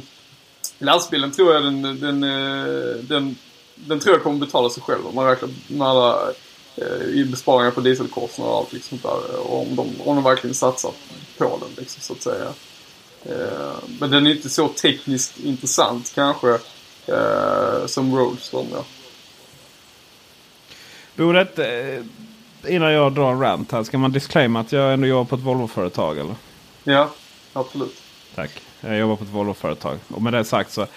[0.80, 3.36] lastbilen tror jag den, den, eh, den,
[3.76, 6.30] den tror jag kommer betala sig själv om man räknar med alla
[6.76, 9.40] eh, besparingar på dieselkostnader och allt liksom där.
[9.40, 10.92] Och Om de, om de verkligen satsar
[11.38, 12.54] på den liksom så att säga.
[13.26, 16.50] Eh, men den är inte så tekniskt intressant kanske
[17.08, 18.66] eh, som Roadster.
[18.72, 18.84] Ja.
[21.16, 22.04] Vore eh,
[22.68, 25.42] innan jag drar en rant här, ska man disclaima att jag ändå jobbar på ett
[25.42, 26.36] Volvo-företag eller?
[26.84, 27.10] ja,
[27.54, 28.02] absolut.
[28.36, 28.52] Tack.
[28.88, 29.98] Jag jobbar på ett Volvo-företag.
[30.08, 30.88] Och med det sagt så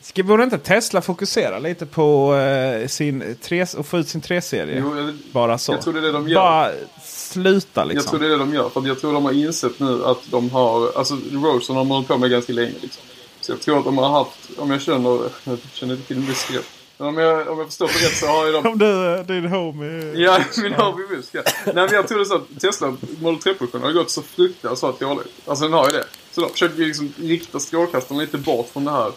[0.00, 4.78] Ska, borde inte Tesla fokusera lite på eh, sin tre, och få ut sin 3-serie?
[4.80, 5.72] Jo, jag- Bara så.
[5.72, 6.34] jag tror det är det de gör.
[6.40, 6.70] Bara
[7.04, 7.98] sluta liksom.
[8.04, 8.68] Jag tror det är det de gör.
[8.68, 10.98] För jag tror de har insett nu att de har...
[10.98, 12.72] Alltså Rosen har de hållit på med ganska länge.
[12.80, 13.02] Liksom.
[13.40, 14.38] Så jag tror att de har haft...
[14.58, 15.20] Om jag känner...
[15.44, 16.50] Jag känner inte till Musk.
[16.98, 18.66] Men om jag, om jag förstår det rätt så har ju de...
[18.72, 20.12] Om du, eh, din homie...
[20.24, 21.28] Ja, min hobby Musk.
[21.32, 21.42] Ja.
[21.64, 25.00] Nej, men jag tror det är så att Tesla Model 3-produktionen har gått så fruktansvärt
[25.00, 25.32] dåligt.
[25.46, 26.04] Alltså den har ju det.
[26.36, 29.12] Så de försöker ju liksom rikta strålkastaren lite bort från det här.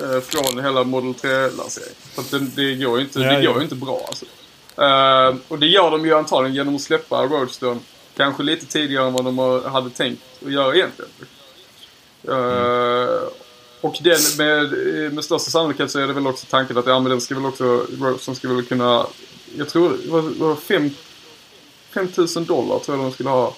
[0.00, 1.94] Eh, från hela Model 3-lanseringen.
[2.14, 4.24] För att det, det går ju inte, Ja, det går ju inte bra alltså.
[4.76, 7.80] Eh, och det gör de ju antagligen genom att släppa Roadstone
[8.16, 9.38] kanske lite tidigare än vad de
[9.72, 11.10] hade tänkt att göra egentligen.
[12.28, 13.28] Eh,
[13.80, 14.72] och den med,
[15.12, 17.46] med största sannolikhet så är det väl också tanken att ja, men den ska väl
[17.46, 19.06] också, Roadstone ska väl kunna,
[19.56, 20.90] jag tror det var, var fem
[21.90, 23.54] 5000 dollar tror jag de skulle ha.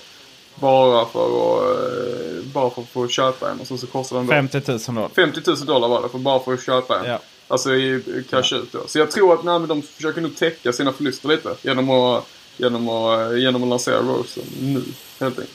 [0.54, 3.60] Bara för att, eh, bara för att få köpa en.
[3.60, 5.08] Och så, så kostar den då 50 000 dollar.
[5.08, 7.10] 50 000 dollar var det för bara för att köpa en.
[7.10, 7.18] Ja.
[7.48, 8.78] Alltså i cash ut då.
[8.86, 11.54] Så jag tror att nej, men de försöker nog täcka sina förluster lite.
[11.62, 12.26] Genom att,
[12.56, 14.82] genom att, genom att lansera Rosen nu.
[15.20, 15.50] Helt enkelt.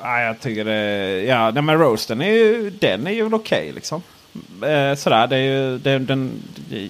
[0.00, 1.22] Ja, jag tycker det...
[1.22, 4.02] Ja, nej, men roasten är ju, den är ju okej liksom.
[4.62, 6.42] Eh, sådär, det är ju, den, den,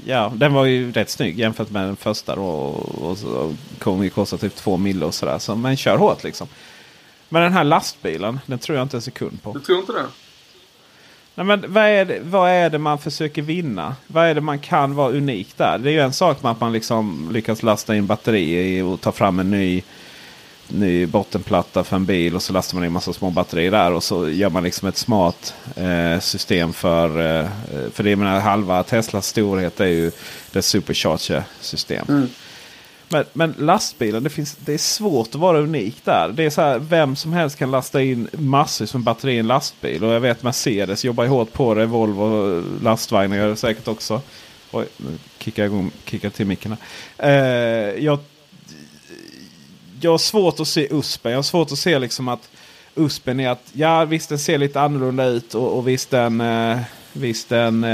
[0.06, 2.36] ja, den var ju rätt snygg jämfört med den första.
[2.36, 5.38] Då, och, och så kommer ju kosta typ två mille och sådär.
[5.38, 6.48] Så, men kör hårt liksom.
[7.28, 9.52] Men den här lastbilen, den tror jag inte en sekund på.
[9.52, 10.06] Du tror inte det?
[11.34, 13.96] Nej, men vad, är det, vad är det man försöker vinna?
[14.06, 15.78] Vad är det man kan vara unikt där?
[15.78, 19.12] Det är ju en sak med att man liksom lyckas lasta in batterier och ta
[19.12, 19.82] fram en ny,
[20.68, 22.34] ny bottenplatta för en bil.
[22.34, 23.92] Och så lastar man in massa små batterier där.
[23.92, 27.08] Och så gör man liksom ett smart eh, system för...
[27.40, 27.48] Eh,
[27.92, 30.10] för det menar, halva Teslas storhet är ju
[30.52, 32.28] det supercharger-system.
[33.08, 36.28] Men, men lastbilen, det, finns, det är svårt att vara unik där.
[36.28, 39.46] Det är så här, vem som helst kan lasta in massor med batteri i en
[39.46, 40.04] lastbil.
[40.04, 41.86] Och jag vet Mercedes jobbar hårt på det.
[41.86, 44.20] Volvo lastvagnar gör det säkert också.
[44.70, 46.76] Oj, nu kickar jag igång, kickar till micken.
[47.18, 47.30] Eh,
[48.04, 48.18] jag,
[50.04, 51.32] jag har svårt att se USPen.
[51.32, 52.48] Jag har svårt att se liksom att
[52.94, 56.78] USPen är att ja visst den ser lite annorlunda ut och, och visst den, eh,
[57.12, 57.90] visst den eh,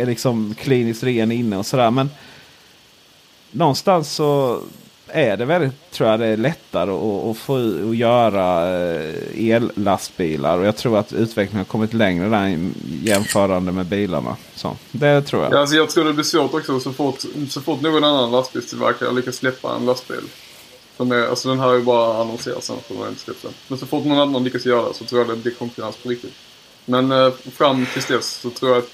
[0.00, 1.90] är liksom kliniskt ren inne och sådär.
[1.90, 2.10] Men
[3.50, 4.60] någonstans så
[5.06, 7.56] är det väldigt, tror jag det är lättare att, att få
[7.90, 10.58] att göra eh, ellastbilar.
[10.58, 12.70] Och jag tror att utvecklingen har kommit längre där
[13.02, 14.36] jämförande med bilarna.
[14.54, 15.52] Så, det tror jag.
[15.52, 19.12] Ja, alltså jag tror det blir svårt också så fort, så fort någon annan lastbilstillverkare
[19.12, 20.24] lyckas släppa en lastbil.
[20.96, 23.14] Som är, alltså den här är ju bara annonserad sen för den än.
[23.68, 26.08] Men så fort någon annan lyckas göra det så tror jag det blir konkurrens på
[26.08, 26.34] riktigt.
[26.84, 28.90] Men eh, fram tills dess så tror jag att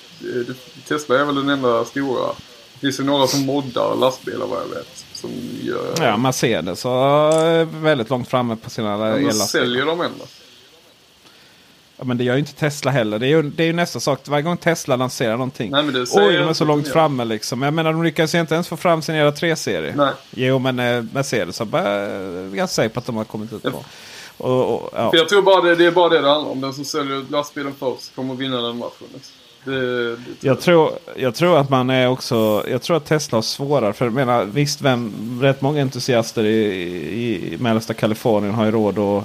[0.49, 0.55] eh,
[0.89, 2.29] Tesla är väl den enda stora.
[2.73, 5.05] Det finns ju några som moddar lastbilar vad jag vet.
[5.13, 5.31] Som
[5.63, 5.95] gör...
[6.01, 9.47] Ja, Mercedes är väldigt långt framme på sina men ellastbilar.
[9.47, 10.25] säljer de ändå?
[11.99, 13.19] Ja, men det gör ju inte Tesla heller.
[13.19, 14.21] Det är ju, det är ju nästa sak.
[14.29, 15.71] Varje gång Tesla lanserar någonting.
[15.71, 17.63] Nej, men det Oj, jag de är så långt framme liksom.
[17.63, 19.95] Jag menar, de lyckas ju inte ens få fram sin era 3-serie.
[19.97, 20.13] Nej.
[20.31, 21.93] Jo, men eh, Mercedes har bara...
[21.93, 23.85] Jag är ganska säker på att de har kommit ut på.
[24.39, 25.11] Och, och, ja.
[25.11, 26.61] För jag tror bara det, det är bara det det handlar om.
[26.61, 29.07] Den som säljer lastbilen först kommer att vinna den matchen.
[29.65, 32.65] Det, det, Jag tror, jag tror att man är också...
[32.69, 33.93] Jag tror att Tesla har svårare.
[33.93, 38.71] För jag menar, visst, vem, rätt många entusiaster i, i, i mellersta Kalifornien har ju
[38.71, 39.25] råd att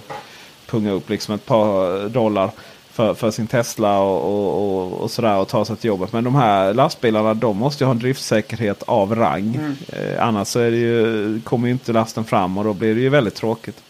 [0.72, 2.52] punga upp liksom ett par dollar
[2.92, 6.14] för, för sin Tesla och, och, och, och sådär och ta sig till jobbet.
[6.14, 9.76] Men de här lastbilarna de måste ju ha en driftsäkerhet av rang.
[9.88, 13.02] Eh, annars så är det ju, kommer ju inte lasten fram och då blir det
[13.02, 13.84] ju väldigt tråkigt.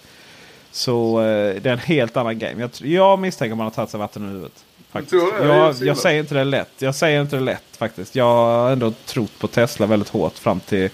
[0.71, 2.61] Så eh, det är en helt annan game.
[2.61, 4.63] Jag, jag misstänker man har tagit sig vatten ur huvudet.
[4.91, 5.13] Faktiskt.
[5.41, 6.71] Jag Jag, säger inte det lätt.
[6.77, 8.15] Jag säger inte det lätt faktiskt.
[8.15, 10.89] Jag har ändå trott på Tesla väldigt hårt fram till,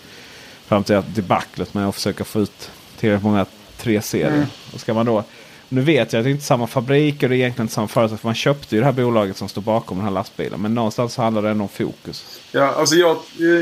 [0.66, 3.46] fram till debaclet med att försöka få ut tillräckligt många
[3.82, 4.28] 3-serier.
[4.28, 4.46] Mm.
[4.74, 5.24] Och ska man då,
[5.70, 7.88] nu vet jag att det inte är samma fabrik och det är egentligen inte samma
[7.88, 8.20] företag.
[8.20, 10.62] För man köpte ju det här bolaget som står bakom den här lastbilen.
[10.62, 12.40] Men någonstans så handlar det ändå om fokus.
[12.52, 13.18] Ja, alltså jag,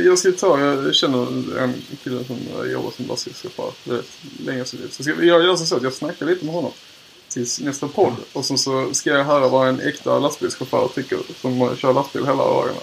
[0.05, 2.37] jag ska ta, jag känner en kille som
[2.71, 4.01] jobbar som lastbilschaufför.
[4.45, 4.65] Länge.
[4.65, 6.71] Så ska, jag gör så att jag snackar lite med honom
[7.29, 8.13] tills nästa podd.
[8.33, 12.37] Och sen så ska jag höra vad en äkta lastbilschaufför tycker som kör lastbil hela
[12.37, 12.79] dagarna.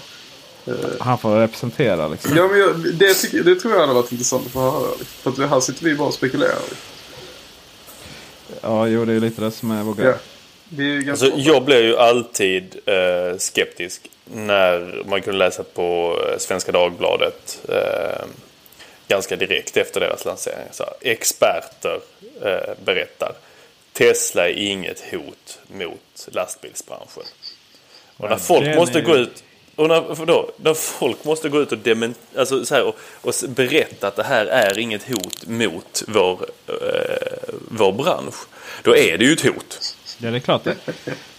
[1.01, 2.37] Han får representera liksom.
[2.37, 4.91] Ja, men jag, det, det tror jag hade varit intressant att få höra.
[4.99, 5.35] Liksom.
[5.35, 6.59] För att här sitter vi bara och spekulerar.
[8.63, 10.07] Ja, jo det är lite det som är vår grej.
[10.07, 10.15] Ja.
[10.69, 16.39] Det är Alltså, jag blev ju alltid eh, skeptisk när man kunde läsa på eh,
[16.39, 18.25] Svenska Dagbladet eh,
[19.09, 20.67] ganska direkt efter deras lansering.
[20.71, 22.01] Så här, experter
[22.43, 23.33] eh, berättar
[23.93, 27.23] Tesla är inget hot mot lastbilsbranschen.
[28.17, 29.45] Och när folk måste gå ut
[29.77, 32.97] och när, för då, när folk måste gå ut och, dement, alltså så här, och,
[33.21, 38.35] och berätta att det här är inget hot mot vår, eh, vår bransch.
[38.83, 39.97] Då är det ju ett hot.
[40.19, 40.65] Ja, det är klart.
[40.65, 40.77] Det,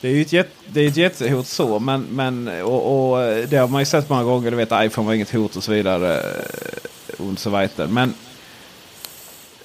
[0.01, 1.79] det är ju ett, det är ett jättehot så.
[1.79, 3.17] Men, men, och, och
[3.47, 4.51] det har man ju sett många gånger.
[4.51, 6.17] Du vet iPhone var inget hot och så vidare.
[6.17, 7.88] Eh, och så vidare.
[7.88, 8.13] Men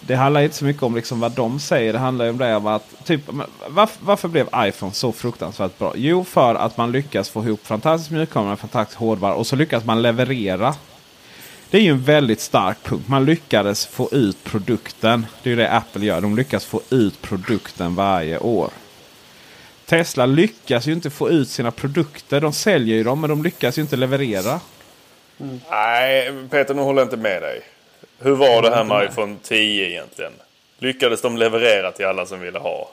[0.08, 1.92] det handlar inte så mycket om liksom vad de säger.
[1.92, 3.20] Det handlar om det om att typ,
[3.68, 5.92] varför, varför blev iPhone så fruktansvärt bra?
[5.96, 9.84] Jo, för att man lyckas få ihop fantastisk mjukvara med fantastisk hårdvara och så lyckas
[9.84, 10.74] man leverera.
[11.70, 13.08] Det är ju en väldigt stark punkt.
[13.08, 15.26] Man lyckades få ut produkten.
[15.42, 16.20] Det är ju det Apple gör.
[16.20, 18.70] De lyckas få ut produkten varje år.
[19.86, 22.40] Tesla lyckas ju inte få ut sina produkter.
[22.40, 24.60] De säljer ju dem men de lyckas ju inte leverera.
[25.40, 25.60] Mm.
[25.70, 27.62] Nej, Peter nu håller jag inte med dig.
[28.18, 30.32] Hur var det här med iPhone 10 egentligen?
[30.78, 32.90] Lyckades de leverera till alla som ville ha?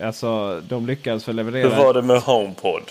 [0.00, 1.82] Alltså de lyckades väl Hur leverera.
[1.82, 2.82] var det med HomePod?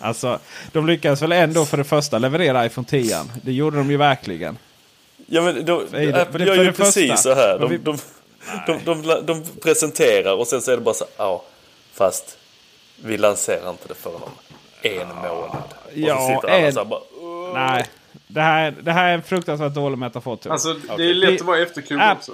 [0.00, 0.38] Alltså
[0.72, 3.16] de lyckades väl ändå för det första leverera iPhone 10.
[3.42, 4.58] Det gjorde de ju verkligen.
[5.26, 7.58] Ja men då, det- Apple gör ju första- precis så här.
[7.58, 7.98] De, vi- de,
[8.84, 11.42] de, de presenterar och sen så är det bara så ja
[11.92, 12.38] fast
[13.04, 14.30] vi lanserar inte det förrän om
[14.82, 15.62] en månad.
[15.84, 17.00] Och Ja, så sitter alla en- så här bara,
[17.68, 17.84] Nej,
[18.26, 20.38] det här, det här är en fruktansvärt dålig metafor.
[20.42, 20.52] jag.
[20.52, 22.32] Alltså, det är lätt att vara efterklok App- också.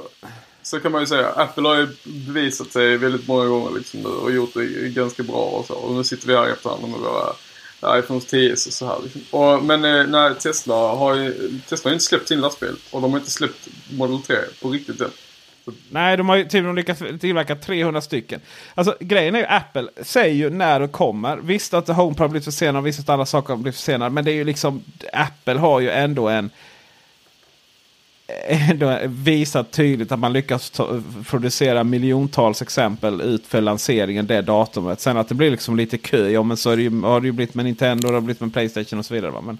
[0.62, 1.28] Så kan man ju säga.
[1.28, 5.42] Apple har ju bevisat sig väldigt många gånger liksom nu och gjort det ganska bra
[5.42, 5.74] och så.
[5.74, 8.98] Och nu sitter vi här i efterhand med våra iPhone 10 och så här.
[9.02, 9.20] Liksom.
[9.30, 12.76] Och, men eh, när Tesla har ju, Tesla har ju inte släppt sin lastbil.
[12.90, 15.10] Och de har inte släppt Model 3 på riktigt än.
[15.90, 18.40] Nej, de har ju till och med lyckats tillverka 300 stycken.
[18.74, 21.36] Alltså grejen är ju Apple säger ju när det kommer.
[21.36, 24.10] Visst att HomePod har blivit försenad och visst att andra saker har blivit försenade.
[24.10, 26.50] Men det är ju liksom Apple har ju ändå en
[28.46, 35.00] ändå visat tydligt att man lyckas ta, producera miljontals exempel ut för lanseringen det datumet.
[35.00, 37.26] Sen att det blir liksom lite kö, ja men så är det ju, har det
[37.26, 39.30] ju blivit med Nintendo, det har blivit med Playstation och så vidare.
[39.30, 39.40] Va?
[39.40, 39.58] Men,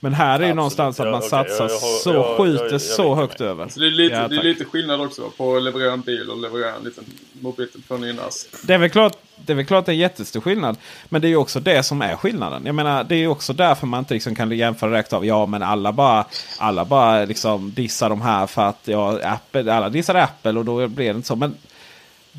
[0.00, 0.56] men här är ju Absolut.
[0.56, 3.68] någonstans att Ja, man okej, satsar jag- jag så, jag- skjuter så högt över.
[3.68, 6.30] Så det är lite, Ja, det är lite skillnad också på att leverera en bil
[6.30, 7.04] och leverera en liten
[7.40, 8.20] mobiltelefon i en.
[8.62, 10.76] Det är, väl klart, det är väl klart det är en jättestor skillnad.
[11.08, 12.62] Men det är ju också det som är skillnaden.
[12.66, 15.26] Jag menar, det är ju också därför man inte liksom kan jämföra direkt av.
[15.26, 16.24] Ja, men alla bara,
[16.58, 20.88] alla bara liksom dissar de här för att ja, Apple, alla dissar Apple och då
[20.88, 21.36] blir det inte så.
[21.36, 21.54] Men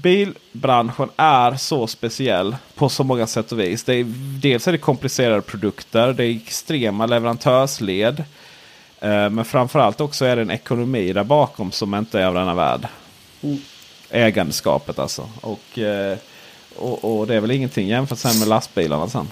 [0.01, 3.83] bilbranschen är så speciell på så många sätt och vis.
[3.83, 4.05] Det är,
[4.41, 6.13] dels är det komplicerade produkter.
[6.13, 8.23] Det är extrema leverantörsled.
[8.99, 12.53] Eh, Men framförallt också är det en ekonomi där bakom som inte är av denna
[12.53, 12.87] värld.
[14.09, 15.29] Ägandeskapet alltså.
[15.41, 16.17] Och, eh,
[16.75, 19.27] och, och det är väl ingenting jämfört med lastbilarna sen.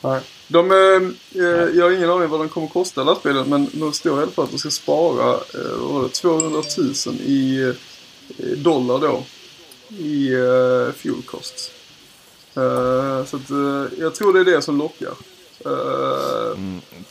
[0.00, 0.20] Nej.
[0.48, 4.18] De, eh, eh, jag har ingen aning vad de kommer kosta lastbilen men de står
[4.18, 6.62] i alla fall att de ska spara eh, vad var det, 200
[7.06, 7.72] 000 i
[8.56, 9.22] dollar då.
[9.88, 11.70] I eh, fuel costs.
[12.56, 15.12] Eh, så att, eh, jag tror det är det som lockar.
[15.64, 16.58] Eh,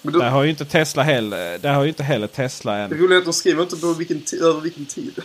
[0.02, 1.58] men då, Där har ju inte Tesla heller.
[1.58, 2.94] Där har ju inte heller Tesla det en.
[2.94, 5.20] roliga är att de skriver inte på vilken över vilken tid.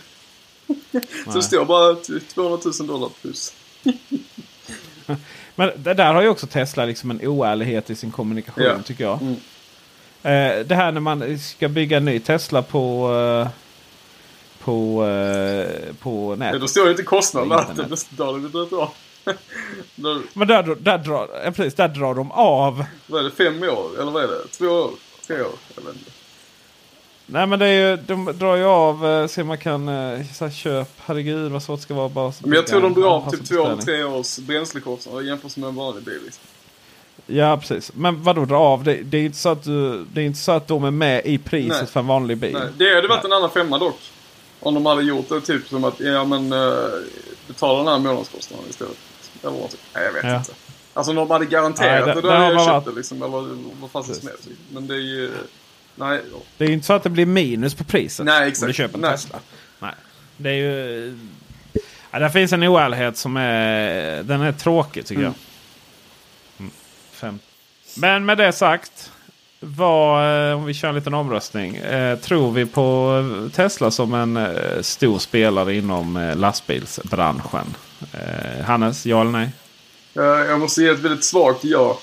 [1.27, 3.53] så det står bara t- 200 000 dollar plus.
[5.55, 8.81] Men det där har ju också Tesla liksom en oärlighet i sin kommunikation Ja.
[8.85, 9.19] tycker jag.
[9.21, 9.35] Mm.
[10.67, 13.09] Det här när man ska bygga en ny Tesla på,
[14.63, 16.61] på, eh, på Ja, nätet.
[16.61, 17.65] då står det inte kostnaderna.
[17.89, 18.93] Det står det inte bra.
[20.33, 22.85] Men där, där, drar, ja, precis, där drar de av.
[23.07, 23.31] Vad är det?
[23.31, 24.01] Fem år?
[24.01, 24.47] Eller vad är det?
[24.47, 24.91] Två år?
[25.27, 25.51] Tre år?
[25.75, 26.11] Jag vet inte.
[27.25, 30.25] Nej men det är ju, de drar ju av, eh, se om man kan, eh,
[30.33, 32.33] så här, köp, herregud vad svårt det ska vara bara.
[32.39, 35.75] Men jag tror de drar av typ två eller tre års bränslekostnader jämfört med en
[35.75, 36.19] vanlig bil.
[36.25, 36.43] Liksom.
[37.25, 37.91] Ja precis.
[37.93, 38.83] Men vad då dra av?
[38.83, 41.25] Det, det är inte så att du, det är inte så att de är med
[41.25, 41.87] i priset Nej.
[41.87, 42.53] för en vanlig bil.
[42.53, 43.99] Nej, det hade varit en annan femma dock.
[44.63, 46.89] Om de hade gjort det typ som att, ja men uh,
[47.47, 48.97] betala den här månadskostnaden istället.
[49.41, 49.79] Eller vad typ.
[49.95, 50.37] Nej, jag vet Ja.
[50.37, 50.51] inte.
[50.93, 52.91] Alltså om de hade garanterat Nej, det, det- då det hade jag köpt varit- det
[52.91, 53.17] liksom.
[53.23, 54.47] Eller vad fasen som helst.
[54.71, 55.31] Men det är ju...
[55.95, 56.21] Nej.
[56.57, 58.25] Det är ju inte så att det blir minus på priset.
[58.25, 58.67] Nej, Om exakt.
[58.67, 59.11] du köper en Nej.
[59.11, 59.39] Tesla.
[59.79, 59.93] Nej.
[60.37, 61.17] Det är ju...
[62.11, 64.23] Ja, där finns en oärlighet som är...
[64.23, 65.33] Den är tråkig tycker jag.
[66.59, 66.71] Mm.
[67.11, 67.39] Fem.
[67.97, 69.11] Men med det sagt.
[69.65, 71.75] Vad, eh, om vi kör en liten omröstning.
[71.75, 77.75] Eh, tror vi på Tesla som en eh, stor spelare inom eh, lastbilsbranschen?
[78.13, 79.49] Eh, Hannes, ja eller nej?
[80.15, 81.99] Eh, jag måste ge ett väldigt svagt ja.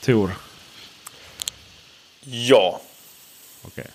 [0.00, 0.30] Tor?
[2.20, 2.80] Ja.
[3.62, 3.86] Okej.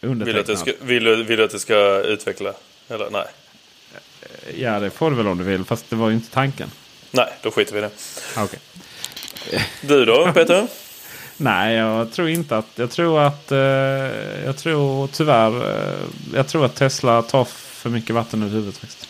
[0.00, 2.52] Vill du, att ska, vill, du, vill du att jag ska utveckla?
[2.88, 3.26] Eller nej?
[4.56, 5.64] Ja, det får du väl om du vill.
[5.64, 6.70] Fast det var ju inte tanken.
[7.10, 7.90] Nej, då skiter vi i det.
[8.36, 8.58] Okej.
[9.80, 10.66] Du då, Peter?
[11.36, 12.66] Nej, jag tror inte att...
[12.74, 13.52] Jag tror att...
[13.52, 13.58] Eh,
[14.44, 15.70] jag tror tyvärr...
[15.70, 15.98] Eh,
[16.34, 19.08] jag tror att Tesla tar för mycket vatten ur huvudet faktiskt.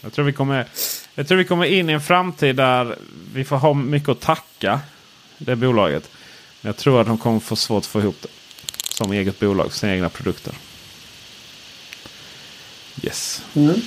[0.00, 0.66] Jag tror vi kommer...
[1.14, 2.96] Jag tror vi kommer in i en framtid där
[3.34, 4.80] vi får ha mycket att tacka
[5.38, 6.10] det bolaget.
[6.60, 8.28] Men jag tror att de kommer få svårt att få ihop det.
[8.88, 10.54] Som eget bolag, sina egna produkter.
[13.02, 13.42] Yes.
[13.54, 13.80] Mm.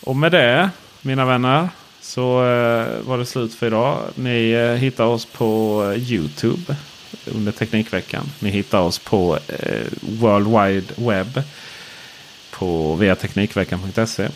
[0.00, 0.70] Och med det,
[1.02, 1.68] mina vänner,
[2.00, 3.98] så eh, var det slut för idag.
[4.14, 6.76] Ni eh, hittar oss på eh, Youtube
[7.24, 8.30] under Teknikveckan.
[8.38, 9.38] Ni hittar oss på
[10.00, 11.42] World Wide Web
[12.50, 14.28] på via Teknikveckan.se.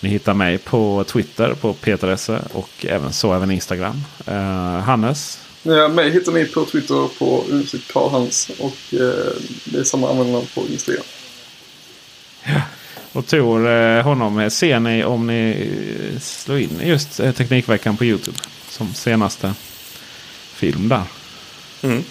[0.00, 4.04] Ni hittar mig på Twitter på Peter Esse och även så även Instagram.
[4.26, 9.32] Eh, Hannes, Ja, mig hittar ni på Twitter på uttryck Karl Hans och eh,
[9.64, 11.04] det är samma användare på Instagram.
[13.12, 15.70] Och Tor, eh, honom ser ni om ni
[16.14, 18.38] eh, slår in just eh, Teknikveckan på Youtube.
[18.68, 19.54] Som senaste
[20.54, 21.02] film där.
[21.82, 22.04] Mm.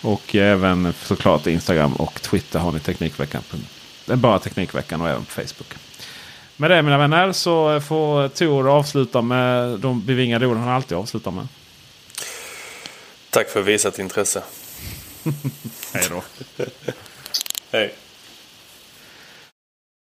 [0.00, 3.42] Och även såklart Instagram och Twitter har ni Teknikveckan.
[3.50, 3.56] På,
[4.06, 5.74] det är bara Teknikveckan och även på Facebook.
[6.56, 11.30] Med det mina vänner så får Tor avsluta med de bevingade orden han alltid avslutar
[11.30, 11.48] med.
[13.30, 14.42] Tack för visat intresse.
[15.92, 16.22] Hej då.